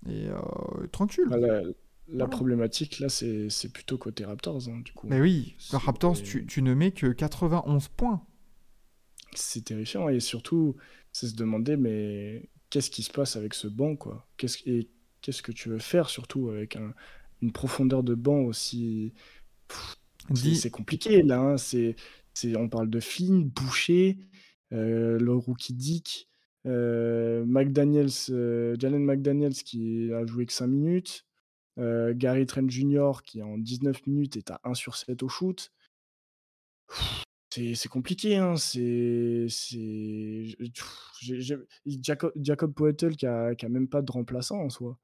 [0.10, 1.32] Et euh, tranquille.
[1.32, 1.62] Ah, La,
[2.08, 2.28] la Voilà.
[2.28, 5.10] problématique là, c'est plutôt côté Raptors hein, du coup.
[5.10, 8.26] Mais oui, Raptors, tu, tu ne mets que 91 points.
[9.36, 10.76] C'est terrifiant et surtout,
[11.12, 14.28] c'est se demander mais qu'est-ce qui se passe avec ce banc quoi?
[14.38, 14.90] Qu'est-ce et
[15.22, 16.94] qu'est-ce que tu veux faire surtout avec un-
[17.42, 19.14] une profondeur de banc aussi
[20.56, 21.40] c'est compliqué là.
[21.40, 21.96] hein, c'est
[22.56, 24.18] on parle de Flynn, Boucher,
[24.72, 26.30] euh, le rookie Dick,
[26.66, 31.26] euh, McDaniels, euh, Jalen McDaniels qui a joué que 5 minutes,
[31.78, 33.24] Gary Trent Jr.
[33.24, 35.72] qui en 19 minutes est à 1 sur 7 au shoot.
[37.52, 39.48] C'est compliqué, hein, c'est
[41.86, 45.00] Jacob Jacob Poeltl qui a qui a même pas de remplaçant en soi.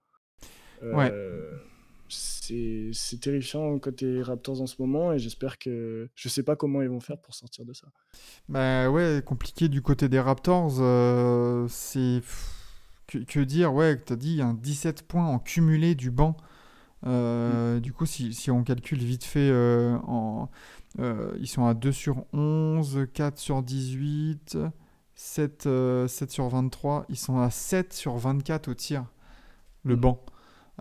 [0.82, 1.12] Ouais.
[2.94, 6.90] C'est terrifiant côté Raptors en ce moment et j'espère que je sais pas comment ils
[6.90, 7.88] vont faire pour sortir de ça.
[8.50, 10.78] Bah ouais, compliqué du côté des Raptors.
[10.80, 12.22] euh, c'est.
[13.08, 16.36] Que, que dire Ouais, t'as dit un 17 points en cumulé du banc.
[17.06, 20.50] Euh, Du coup, si, si on calcule vite fait, euh, en,
[20.98, 24.58] ils sont à 2 sur 11, 4 sur 18,
[25.14, 27.06] 7, euh, 7 sur 23.
[27.10, 29.06] Ils sont à 7 sur 24 au tir,
[29.84, 30.02] le Mhm.
[30.02, 30.26] banc.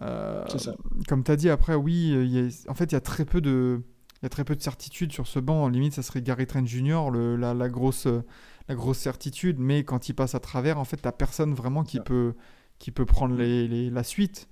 [0.03, 0.74] Euh, ça.
[1.09, 3.24] comme tu as dit, après, oui, il y a- en fait, il y a très
[3.24, 3.80] peu de.
[4.22, 5.68] Il y a très peu de certitude sur ce banc.
[5.68, 8.22] Limite, ça serait Gary Trent Jr., le- la, la grosse, euh,
[8.68, 9.59] la grosse certitude.
[9.59, 12.05] Mais quand il passe à travers, en fait, t'as personne vraiment qui Ouais.
[12.05, 12.34] peut,
[12.78, 14.49] qui peut prendre les, les- la suite.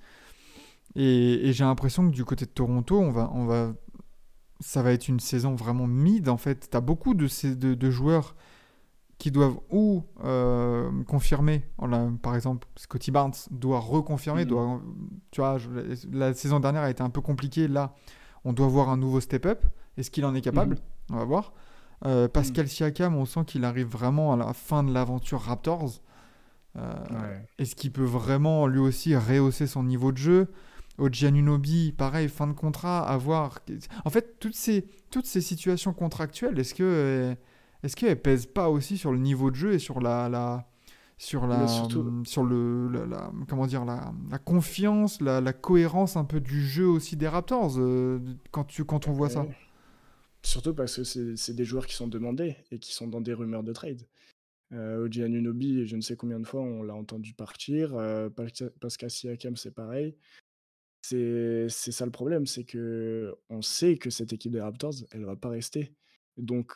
[0.94, 3.72] Et, et j'ai l'impression que du côté de Toronto, on va, on va,
[4.60, 6.68] ça va être une saison vraiment mid, en fait.
[6.70, 8.36] T'as beaucoup de, de, de joueurs
[9.22, 11.62] qui doivent ou euh, confirmer,
[12.22, 14.48] par exemple, Scotty Barnes doit reconfirmer, Mhm.
[14.48, 14.80] doit,
[15.30, 15.68] tu vois, je-
[16.10, 17.94] la saison dernière a été un peu compliquée, là,
[18.44, 19.64] on doit voir un nouveau step-up.
[19.96, 20.76] Est-ce qu'il en est capable?
[21.12, 21.52] On va voir.
[22.04, 26.00] Euh, Pascal Siakam, on sent qu'il arrive vraiment à la fin de l'aventure Raptors.
[26.76, 27.46] Euh, Ouais.
[27.60, 30.48] Est-ce qu'il peut vraiment lui aussi rehausser son niveau de jeu?
[30.98, 33.60] Oji Anunoby, pareil, fin de contrat, à voir.
[34.04, 37.36] En fait, toutes ces, toutes ces situations contractuelles, est-ce que
[37.82, 40.68] est-ce qu'elles pèsent pas aussi sur le niveau de jeu et sur la, la
[41.18, 46.16] sur la surtout- sur le la, la- comment dire la, la confiance, la, la cohérence
[46.16, 48.18] un peu du jeu aussi des Raptors euh,
[48.50, 49.46] quand tu quand on voit ça?
[50.44, 51.04] Surtout parce que
[51.36, 54.02] c'est des joueurs qui sont demandés et qui sont dans des rumeurs de trade.
[54.72, 57.94] Euh, Oji Anunoby, je ne sais combien de fois on l'a entendu partir.
[57.94, 58.28] Euh,
[58.80, 60.16] Pascal Siakam, c'est pareil.
[61.02, 65.24] C'est c'est ça le problème, c'est que on sait que cette équipe des Raptors, elle
[65.24, 65.94] va pas rester.
[66.36, 66.72] Donc,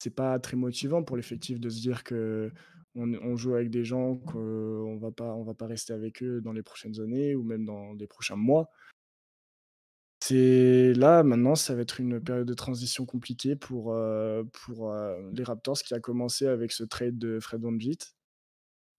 [0.00, 2.50] c'est pas très motivant pour l'effectif de se dire que
[2.96, 6.52] on, joue avec des gens qu'on va pas, on va pas rester avec eux dans
[6.52, 8.68] les prochaines années ou même dans les prochains mois.
[10.22, 15.16] C'est là, maintenant, ça va être une période de transition compliquée pour, euh, pour euh,
[15.32, 17.98] les Raptors qui a commencé avec ce trade de Fred VanVleet.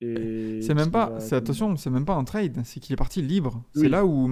[0.02, 3.22] C'est même pas, va- c'est attention, c'est même pas un trade, c'est qu'il est parti
[3.22, 3.64] libre.
[3.76, 4.28] C'est là où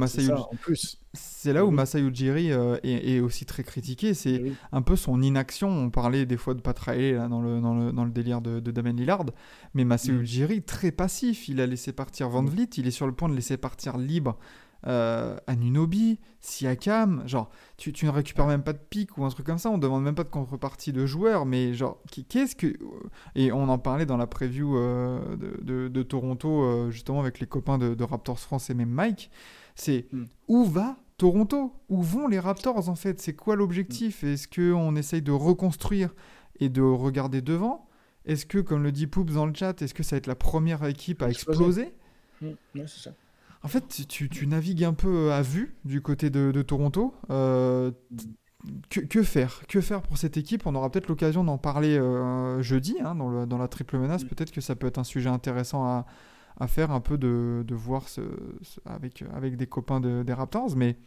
[0.61, 0.99] plus.
[1.13, 1.75] c'est là où Oui.
[1.75, 4.53] Masai Ujiri euh, est, est aussi très critiqué, c'est Eh oui.
[4.71, 5.69] un peu son inaction.
[5.69, 8.41] On parlait des fois de Pat Riley là, dans, le, dans, le, dans le délire
[8.41, 9.25] de, de Damien Lillard,
[9.75, 10.21] mais Masai Mm.
[10.21, 11.47] Ujiri, très passif.
[11.47, 14.37] Il a laissé partir Van Vliet, il est sur le point de laisser partir libre
[14.87, 17.23] euh, Anunoby, Siakam.
[17.27, 19.77] Genre, tu, tu ne récupères même pas de pic ou un truc comme ça, on
[19.77, 22.73] demande même pas de contrepartie de joueurs, mais genre, qu'est-ce que.
[23.35, 27.39] Et on en parlait dans la preview euh, de, de- de Toronto, euh, justement, avec
[27.39, 29.29] les copains de, de Raptors France et même Mike.
[29.75, 30.23] C'est Mm.
[30.49, 31.73] où va Toronto?
[31.89, 33.19] Où vont les Raptors en fait?
[33.21, 34.23] C'est quoi l'objectif?
[34.23, 36.13] Est-ce qu'on essaye de reconstruire
[36.59, 37.85] et de regarder devant?
[38.25, 40.35] Est-ce que, comme le dit Poops dans le chat, est-ce que ça va être la
[40.35, 41.93] première équipe à Exploser.
[42.41, 42.55] exploser?
[42.75, 43.11] Mm, ouais, c'est ça.
[43.63, 47.13] En fait, tu, tu navigues un peu à vue du côté de, de Toronto.
[47.29, 47.91] Euh,
[48.89, 49.61] que, que faire?
[49.67, 50.65] Que faire pour cette équipe?
[50.65, 54.23] On aura peut-être l'occasion d'en parler euh, jeudi hein, dans, le- dans la triple menace.
[54.23, 54.27] Mm.
[54.27, 56.05] Peut-être que ça peut être un sujet intéressant à,
[56.59, 58.21] à faire, un peu de, de voir ce,
[58.61, 60.75] ce- avec, avec des copains de- des Raptors.
[60.77, 60.97] Mais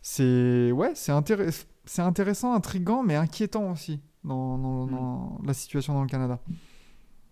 [0.00, 4.90] c'est ouais, c'est intéress- c'est intéressant, intriguant, mais inquiétant aussi dans, dans- Mm.
[4.90, 6.40] dans la situation dans le Canada.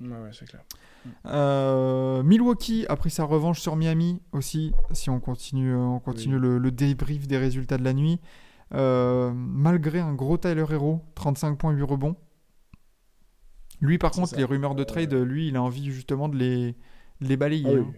[0.00, 0.62] Ouais, ouais, c'est clair.
[1.26, 6.34] Euh, Milwaukee a pris sa revanche sur Miami aussi, si on continue, euh, on continue
[6.36, 6.40] Oui.
[6.42, 8.20] le, le débrief des résultats de la nuit.
[8.74, 12.16] Euh, malgré un gros Tyler Hero, 35 points, 8 rebonds.
[13.80, 14.36] Lui, par contre, ça.
[14.36, 16.72] les rumeurs de trade, lui, il a envie justement de les,
[17.20, 17.66] de les balayer.
[17.68, 17.86] Ah oui.
[17.88, 17.94] hein.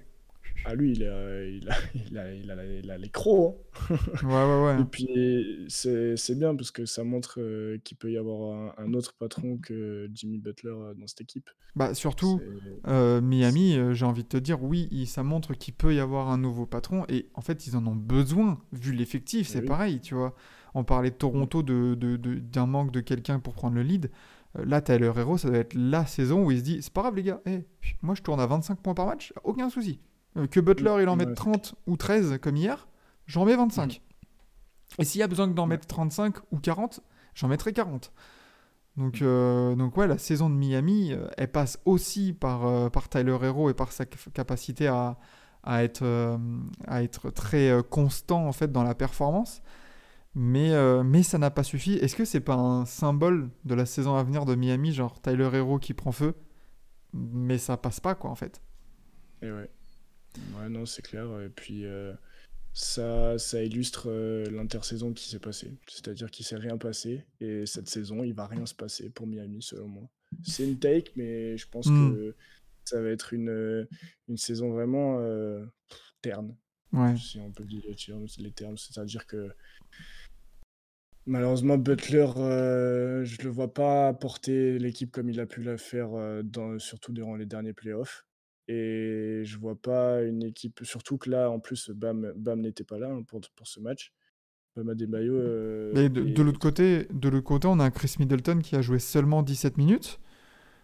[0.65, 3.57] Ah, lui, il a, il a, il a, il a, il a les crocs.
[3.91, 3.97] hein.
[4.23, 4.81] Ouais, ouais, ouais.
[4.83, 8.85] Et puis, c'est c'est bien parce que ça montre euh, qu'il peut y avoir un,
[8.85, 11.49] un autre patron que Jimmy Butler euh, dans cette équipe.
[11.77, 15.75] Bah, surtout, C'est- euh, Miami, euh, j'ai envie de te dire, oui, ça montre qu'il
[15.75, 17.05] peut y avoir un nouveau patron.
[17.09, 19.67] Et en fait, ils en ont besoin, vu l'effectif, c'est Oui.
[19.67, 20.35] pareil, tu vois.
[20.75, 24.11] On parlait de Toronto, de, de- de- d'un manque de quelqu'un pour prendre le lead.
[24.59, 27.03] Euh, Là, Tyler Hero, ça doit être la saison où il se dit, c'est pas
[27.03, 27.65] grave les gars, eh,
[28.03, 30.01] moi je tourne à 25 points par match, aucun souci.
[30.39, 32.89] Euh, que Butler, il en mette c'est 30 ou 13 comme hier,
[33.27, 34.01] j'en mets 25.
[34.99, 37.01] Et s'il y a besoin d'en mettre 35 ou 40,
[37.35, 38.13] j'en mettrai 40.
[38.97, 43.09] Donc, euh, donc ouais, la saison de Miami, euh, elle passe aussi par, euh, par
[43.09, 45.19] Tyler Hero et par sa cap- capacité à,
[45.63, 46.37] à, être, euh,
[46.87, 49.63] à être très constant en fait dans la performance.
[50.35, 50.73] Mais,
[51.03, 51.95] mais ça n'a pas suffi.
[51.95, 55.49] Est-ce que c'est pas un symbole de la saison à venir de Miami, genre Tyler
[55.53, 56.35] Hero qui prend feu,
[57.13, 58.63] mais ça passe pas quoi en fait?
[59.43, 59.69] Et ouais.
[60.57, 61.41] Ouais, non, c'est clair.
[61.41, 62.13] Et puis, euh,
[62.73, 65.73] ça, ça illustre euh, l'intersaison qui s'est passée.
[65.89, 69.63] C'est-à-dire qu'il s'est rien passé et cette saison, il va rien se passer pour Miami,
[69.63, 70.09] selon moi.
[70.45, 72.13] C'est une take, mais je pense Hmm.
[72.15, 72.37] que
[72.85, 73.89] ça va être une, euh,
[74.29, 75.65] une saison vraiment euh,
[76.23, 76.55] terne,
[76.93, 77.17] Ouais.
[77.17, 77.83] si on peut dire
[78.39, 78.79] les termes.
[78.79, 79.51] C'est-à-dire que
[81.27, 82.27] malheureusement, Butler,
[83.25, 86.11] je le vois pas porter l'équipe comme il a pu la faire,
[86.45, 88.25] dans, surtout durant les derniers playoffs.
[88.69, 92.99] Et je vois pas une équipe, surtout que là, en plus, Bam, Bam n'était pas
[92.99, 94.13] là hein, pour, pour ce match.
[94.77, 95.33] Bam Adebayo.
[95.35, 98.83] euh, Mais de, l'autre côté, de l'autre côté, on a un Chris Middleton qui a
[98.83, 100.21] joué seulement 17 minutes.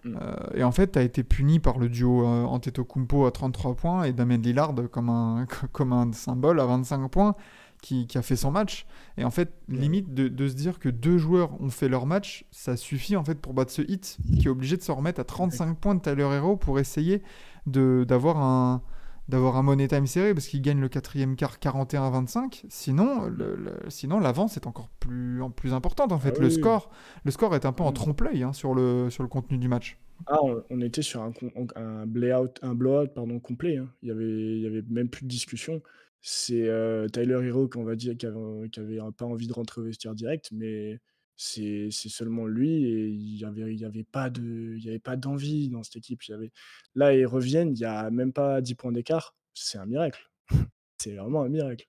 [0.05, 0.17] Mm.
[0.21, 3.75] Euh, et en fait, tu as été puni par le duo euh, Antetokounmpo à 33
[3.77, 7.35] points et Damien Lillard comme un, comme un symbole à 25 points
[7.83, 8.87] qui, qui a fait son match.
[9.19, 9.77] Et en fait, Ouais.
[9.79, 13.25] limite de, de se dire que deux joueurs ont fait leur match, ça suffit en
[13.25, 16.01] fait pour battre ce hit qui est obligé de se remettre à 35 points de
[16.01, 17.23] Tyler Hero pour essayer
[17.67, 18.83] d'avoir un
[19.27, 23.25] d'avoir un money time serré parce qu'il gagne le quatrième quart 41 à 25 sinon
[23.27, 26.53] le- le- sinon l'avance est encore plus en plus importante en fait Ah le oui.
[26.53, 26.91] score
[27.25, 27.95] le score est un peu en Mm.
[27.95, 29.97] trompe-l'œil hein, sur le sur le contenu du match
[30.27, 31.33] Ah, on, on était sur un,
[31.75, 33.79] un blowout, un blowout pardon, complet.
[33.79, 33.89] hein.
[34.03, 34.25] Il y avait,
[34.57, 35.83] il y avait même plus de discussion.
[36.21, 39.81] C'est euh, Tyler Hero qu'on va dire qui avait, qui avait pas envie de rentrer
[39.81, 41.01] au vestiaire direct, mais
[41.37, 44.99] c'est seulement lui et il y avait, il y avait pas de, il y avait
[44.99, 46.23] pas d'envie dans cette équipe.
[46.25, 46.53] Il y avait...
[46.95, 49.35] Là, ils reviennent, il y a même pas 10 points d'écart.
[49.53, 50.31] C'est un miracle.
[50.99, 51.87] c'est vraiment un miracle.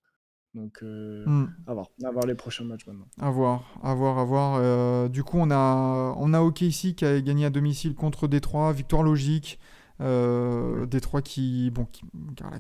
[0.56, 1.54] Donc, euh, Mm.
[1.68, 3.08] à voir, à voir les prochains matchs maintenant.
[3.20, 4.56] À voir, à voir, à voir.
[4.62, 8.72] Euh, du coup, on a, on a OKC qui a gagné à domicile contre Détroit,
[8.72, 9.60] victoire logique.
[10.02, 12.04] Euh, Détroit qui, bon, qui,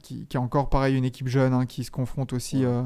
[0.03, 2.83] qui, qui est encore pareil une équipe jeune hein, qui se confronte aussi Ouais.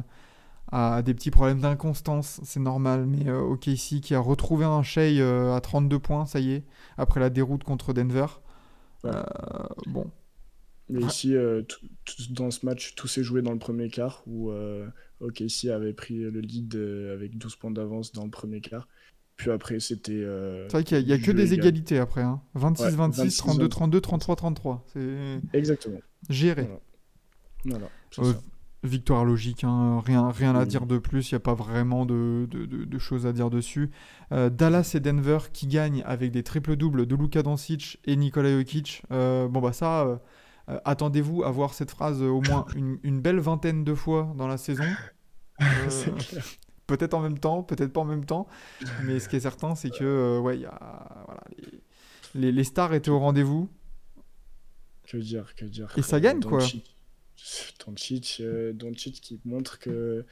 [0.72, 3.05] À des petits problèmes d'inconstance, c'est normal.
[3.05, 6.63] Mais euh, OKC qui a retrouvé un Shea euh, à 32 points, ça y est,
[6.97, 8.28] après la déroute contre Denver.
[9.03, 9.11] Ouais.
[9.13, 9.24] Euh,
[9.88, 10.05] bon,
[10.89, 11.63] Mais ici, euh,
[12.32, 14.51] dans ce match, tout s'est joué dans le premier quart où
[15.22, 18.88] OKC avait pris le lead avec 12 points d'avance dans le premier quart.
[19.38, 20.22] Puis après, c'était.
[20.67, 21.67] c'est vrai qu'il n'y a, que des égal.
[21.67, 22.22] égalités après.
[22.22, 22.41] Hein.
[22.55, 24.86] 26, Ouais, 26, 26, 32, 32, 33, 33.
[24.93, 25.99] C'est Exactement.
[26.30, 26.70] géré.
[27.63, 27.88] Voilà.
[28.17, 28.39] Voilà.
[28.82, 30.67] Victoire logique, hein, rien, rien à Oui.
[30.67, 33.49] dire de plus, il n'y a pas vraiment de, de- de- de choses à dire
[33.49, 33.89] dessus.
[34.32, 39.03] Euh, Dallas et Denver qui gagnent avec des triples-doubles de Luka Doncic et Nikola Jokic.
[39.11, 40.03] Euh, bon bah ça,
[40.69, 44.47] euh, attendez-vous à voir cette phrase au moins une, une belle vingtaine de fois dans
[44.47, 44.86] la saison.
[46.88, 48.47] Peut-être en même temps, peut-être pas en même temps,
[49.03, 52.93] mais ce qui est certain, c'est que ouais, y a, voilà, les, les- les stars
[52.95, 53.69] étaient au rendez-vous.
[55.07, 55.91] Que dire, que dire.
[55.97, 56.59] Et ça gagne, quoi.
[57.85, 60.25] Doncic, euh, Doncic qui montre que,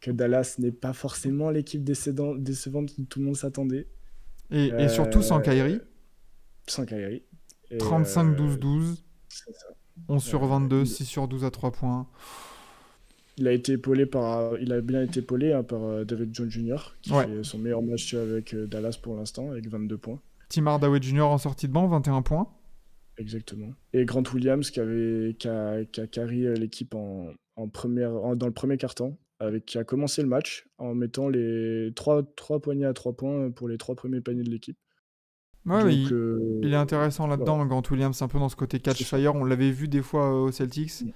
[0.00, 2.44] que Dallas n'est pas forcément l'équipe décevante
[2.94, 3.86] que tout le monde s'attendait.
[4.50, 5.80] Et, et surtout sans Euh, Kyrie,
[6.66, 7.22] Sans Kyrie.
[7.70, 8.92] Et, 35-12-12.
[8.92, 8.94] euh,
[9.28, 9.66] c'est ça.
[10.08, 12.06] 11 sur Euh, 22, il- 6 sur 12 à 3 points.
[13.38, 16.50] Il a été épaulé par, il a bien été épaulé hein, par euh, David Jones
[16.50, 16.96] Jr.
[17.02, 17.26] qui Ouais.
[17.26, 20.18] fait son meilleur match avec euh, Dallas pour l'instant avec 22 points.
[20.48, 21.22] Tim Hardaway Jr.
[21.22, 22.48] en sortie de banc, 21 points.
[23.18, 23.68] Exactement.
[23.92, 28.12] Et Grant Williams qui avait qui a, qui a carry euh, l'équipe en, en première
[28.14, 32.22] en- dans le premier carton avec qui a commencé le match en mettant les trois,
[32.36, 34.76] trois poignées à trois points pour les trois premiers paniers de l'équipe.
[35.66, 38.56] Ouais, Donc, mais il, euh, il est intéressant là-dedans, Grant Williams, un peu dans ce
[38.56, 39.34] côté catch fire.
[39.34, 41.02] On l'avait vu des fois euh, aux Celtics.
[41.02, 41.10] Mm.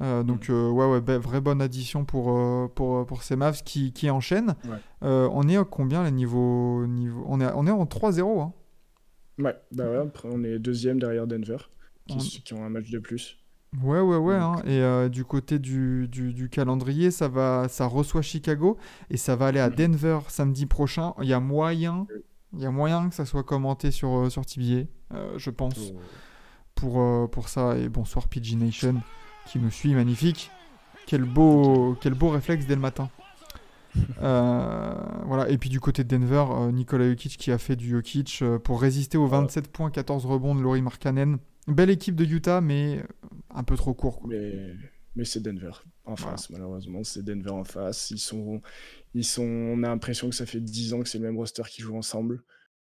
[0.00, 3.62] Euh, donc, euh, ouais, ouais, bah, vraie bonne addition pour, euh, pour, pour ces Mavs
[3.62, 4.54] qui, qui enchaînent.
[4.64, 4.76] Ouais.
[5.04, 7.24] Euh, on est à combien, les niveaux, niveau...
[7.28, 8.40] on, est, à- on est en 3-0.
[8.40, 8.52] Hein.
[9.42, 11.56] Ouais, bah ouais, on est deuxième derrière Denver
[12.08, 13.38] qui, On- qui ont un match de plus.
[13.82, 14.34] Ouais, ouais, ouais.
[14.34, 14.56] Hein.
[14.66, 18.76] Et euh, du côté du, du, du calendrier, ça, va, ça reçoit Chicago
[19.08, 19.76] et ça va aller à Mhm.
[19.76, 21.14] Denver samedi prochain.
[21.22, 22.06] Il y a moyen,
[22.52, 24.84] il y a moyen que ça soit commenté sur, euh, sur TBA,
[25.14, 25.74] euh, je pense,
[26.74, 27.78] pour, euh, pour ça.
[27.78, 29.00] Et bonsoir PG Nation
[29.46, 30.50] qui nous suit, magnifique.
[31.06, 33.08] Quel beau, quel beau réflexe dès le matin.
[34.20, 34.94] Euh,
[35.26, 35.48] voilà.
[35.50, 38.58] Et puis du côté de Denver, euh, Nikola Jokic qui a fait du Jokic euh,
[38.58, 41.38] pour résister aux 27 points, 14 rebonds de Laurie Markkanen.
[41.68, 43.02] Belle équipe de Utah, mais euh,
[43.50, 44.20] un peu trop court.
[44.20, 44.30] quoi.
[44.30, 44.74] Mais,
[45.16, 45.72] mais c'est Denver
[46.04, 47.04] en face, malheureusement.
[47.04, 48.10] C'est Denver en face.
[48.10, 48.60] Ils sont,
[49.14, 51.62] ils sont, on a l'impression que ça fait 10 ans que c'est le même roster
[51.68, 52.42] qui joue ensemble.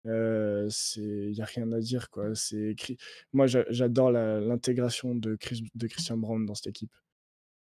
[0.05, 2.35] Euh, c'est, il y a rien à dire quoi.
[2.35, 2.75] C'est,
[3.31, 6.91] moi j'a- j'adore l'intégration de, Chris, de Christian Brown dans cette équipe,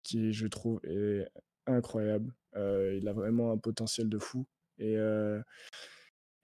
[0.03, 1.25] qui je trouve est
[1.67, 2.33] incroyable.
[2.57, 4.47] Euh, il a vraiment un potentiel de fou.
[4.79, 5.41] Et euh,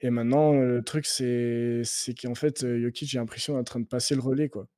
[0.01, 1.83] et maintenant le truc c'est,
[2.21, 4.69] qu'en fait euh, Jokic j'ai l'impression est en train de passer le relais quoi.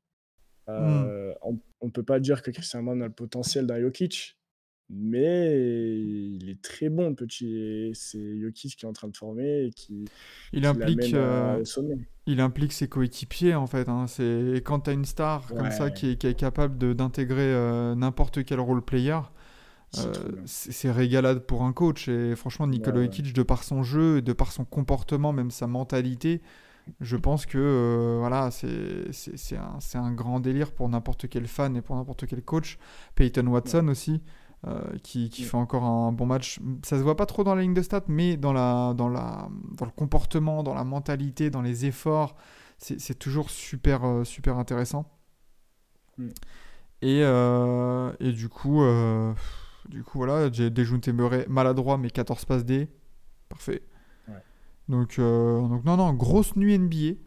[0.69, 4.39] Euh, on, on peut pas dire que Christian Brown a le potentiel d'un Jokic,
[4.89, 7.57] mais il est très bon, petit.
[7.57, 10.05] Et C'est Jokic qui est en train de former et qui,
[10.53, 11.63] Il qui implique, euh,
[12.27, 13.89] il implique ses coéquipiers en fait.
[13.89, 14.07] hein.
[14.07, 17.95] C'est quand tu as une star comme ça qui est, qui est capable d'intégrer euh,
[17.97, 19.19] n'importe quel role player,
[19.93, 22.09] C'est Euh, c'est régalade pour un coach.
[22.09, 23.07] Et franchement, Nikola Ouais, ouais.
[23.07, 26.43] Jokic, de par son jeu, et de par son comportement, même sa mentalité,
[27.01, 31.83] je pense que euh, voilà, c'est un, un grand délire pour n'importe quel fan et
[31.83, 32.79] pour n'importe quel coach.
[33.17, 34.23] Peyton Watson aussi,
[34.67, 35.49] euh, qui, qui Ouais.
[35.49, 36.61] fait encore un bon match.
[36.85, 39.49] Ça se voit pas trop dans la ligne de stats, mais dans, la, dans, la,
[39.77, 42.37] dans le comportement, dans la mentalité, dans les efforts,
[42.79, 45.07] c'est toujours super, euh, super intéressant.
[46.19, 46.29] Mm.
[47.03, 47.21] Et,
[48.21, 48.83] et du coup,
[49.89, 52.89] du coup, voilà, j'ai déjoué Murray maladroit, mais 14 passes D.
[53.49, 53.83] Parfait.
[54.29, 54.35] Ouais.
[54.89, 57.19] Donc, euh, donc, non, non, grosse nuit NBA.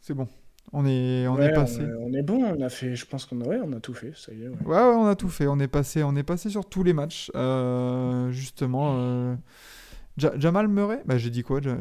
[0.00, 0.28] C'est bon.
[0.72, 1.82] On est, on Ouais, est passé.
[2.00, 4.12] On, est bon, on a fait, je pense qu'on a, ouais, on a tout fait,
[4.16, 4.48] ça y est.
[4.48, 5.46] ouais, on a tout fait.
[5.46, 7.30] On est passé, on est passé sur tous les matchs.
[7.34, 9.34] Euh, justement, euh,
[10.18, 11.02] Ja- Jamal Murray?
[11.04, 11.60] Bah, j'ai dit quoi?
[11.60, 11.76] Ja-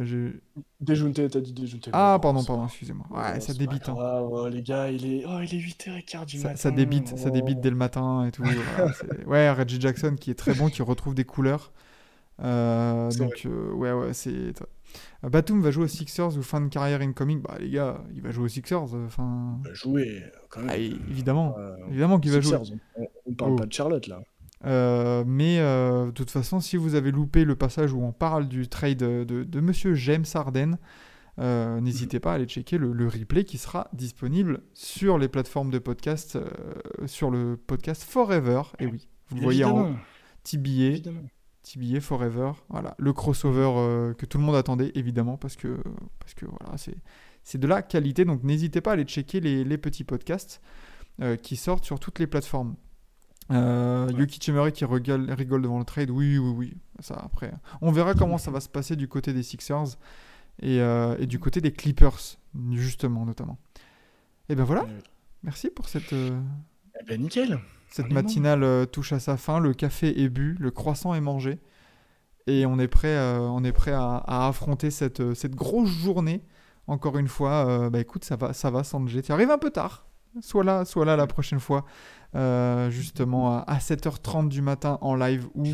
[0.81, 1.89] Déjounté, t'as dit déjounté.
[1.93, 3.05] Ah, pardon, pardon, excusez-moi.
[3.09, 3.88] Ouais, ça débite.
[3.89, 3.95] hein.
[3.97, 6.57] oh, les gars, il est, oh, il est 8h15 du Ça, matin.
[6.57, 7.31] ça débite, ça oh.
[7.31, 8.43] débite dès le matin et tout.
[9.27, 11.71] ouais, Reggie Jackson qui est très bon, qui retrouve des couleurs.
[12.43, 14.53] Euh, donc, euh, ouais, ouais, c'est.
[15.23, 17.41] Batum va jouer aux Sixers ou fin de carrière incoming.
[17.41, 18.93] Bah, les gars, il va jouer aux Sixers.
[18.95, 20.69] euh, Enfin, Il va jouer, quand même.
[20.71, 22.57] ah, évidemment, Euh, évidemment qu'il va jouer.
[22.97, 23.55] On, on parle Oh.
[23.55, 24.21] pas de Charlotte là.
[24.66, 28.47] Euh, mais euh, de toute façon, si vous avez loupé le passage où on parle
[28.47, 30.78] du trade de, de, de Monsieur James Harden,
[31.38, 35.70] euh, n'hésitez pas à aller checker le, le replay qui sera disponible sur les plateformes
[35.70, 36.39] de podcast,
[37.05, 38.63] sur le podcast Forever.
[38.80, 39.95] Et oui, vous le voyez en
[40.80, 41.22] Évidemment,
[41.63, 42.51] TBA, Forever.
[42.70, 45.78] Voilà, le crossover que tout le monde attendait, évidemment, parce que,
[46.20, 46.95] parce que voilà, c'est,
[47.43, 48.24] c'est de la qualité.
[48.24, 50.61] Donc n'hésitez pas à aller checker les, les petits podcasts
[51.41, 52.76] qui sortent sur toutes les plateformes.
[53.51, 54.13] Euh, Ouais.
[54.19, 54.51] Yuki qui
[54.85, 56.73] rigole, rigole devant le trade, oui, oui, oui.
[56.99, 59.97] Ça après, on verra comment ça va se passer du côté des Sixers
[60.61, 62.37] et, euh, et du côté des Clippers,
[62.71, 63.57] justement, notamment.
[64.49, 64.85] Et ben voilà,
[65.43, 66.39] merci pour cette, euh,
[67.01, 67.59] Eh ben nickel.
[67.89, 71.21] cette On matinale euh, touche à sa fin, le café est bu, le croissant est
[71.21, 71.59] mangé,
[72.47, 76.41] et on est prêt, on est prêt à, à affronter cette, cette grosse journée.
[76.87, 79.23] Encore une fois, bah écoute, ça va, ça va, Sanjay.
[79.23, 80.05] Tu arrives un peu tard.
[80.41, 81.85] Sois là, sois là la prochaine fois,
[82.36, 85.67] euh, justement à, à 7h30 du matin en live ou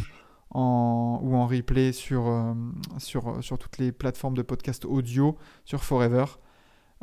[0.52, 2.54] en, ou en replay sur, euh,
[2.98, 6.26] sur, sur toutes les plateformes de podcast audio, sur Forever.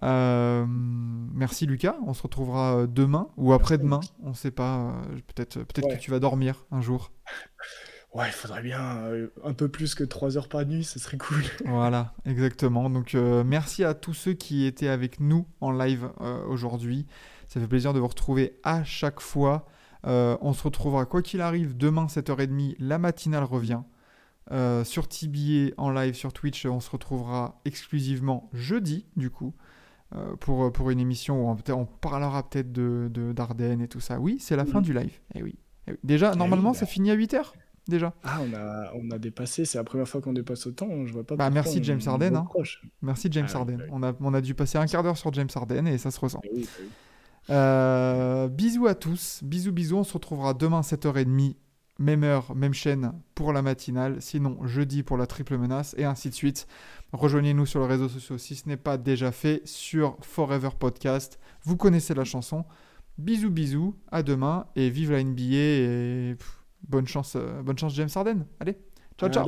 [0.04, 4.92] Euh, merci Lucas, on se retrouvera demain ou après-demain, on sait pas,
[5.34, 5.96] peut-être peut Ouais.
[5.96, 7.10] que tu vas dormir un jour.
[8.18, 11.18] Ouais, il faudrait bien euh, un peu plus que 3 heures par nuit, ce serait
[11.18, 11.42] cool.
[11.66, 12.90] Voilà, exactement.
[12.90, 17.06] Donc euh, merci à tous ceux qui étaient avec nous en live euh, aujourd'hui.
[17.46, 19.66] Ça fait plaisir de vous retrouver à chaque fois.
[20.04, 23.80] On se retrouvera quoi qu'il arrive demain 7h30, la matinale revient.
[24.84, 29.54] Sur TBA en live sur Twitch, on se retrouvera exclusivement jeudi du coup.
[30.40, 34.00] pour, pour une émission où on, peut- on parlera peut-être de, de d'Ardennes et tout
[34.00, 34.18] ça.
[34.18, 35.18] Oui, c'est la fin du live.
[35.34, 35.56] Eh oui.
[35.86, 35.98] Eh oui.
[36.04, 36.78] Déjà, oui, normalement, bah.
[36.78, 37.42] ça finit à 8h.
[37.88, 38.12] Déjà.
[38.22, 41.24] Ah, on a, on a dépassé, c'est la première fois qu'on dépasse autant, je vois
[41.24, 42.46] pas Bah, pourquoi merci on- James on Harden, hein.
[43.02, 43.78] Merci James Ah Harden.
[43.90, 46.20] On, a, on a dû passer un quart d'heure sur James Harden et ça se
[46.20, 46.40] ressent.
[46.44, 46.88] Ah oui, bah oui.
[47.50, 49.40] Euh, bisous à tous.
[49.42, 49.96] Bisous, bisous.
[49.96, 51.56] On se retrouvera demain 7h30,
[51.98, 54.20] même heure, même chaîne pour la matinale.
[54.20, 56.66] Sinon, jeudi pour la triple menace et ainsi de suite.
[57.12, 61.38] Rejoignez-nous sur les réseaux sociaux si ce n'est pas déjà fait sur Forever Podcast.
[61.64, 62.64] Vous connaissez la chanson.
[63.16, 63.94] Bisous, bisous.
[64.12, 66.36] À demain et vive la NBA et
[66.82, 68.46] Bonne chance, euh, bonne chance James Harden.
[68.60, 68.76] Allez,
[69.18, 69.46] ciao, ciao.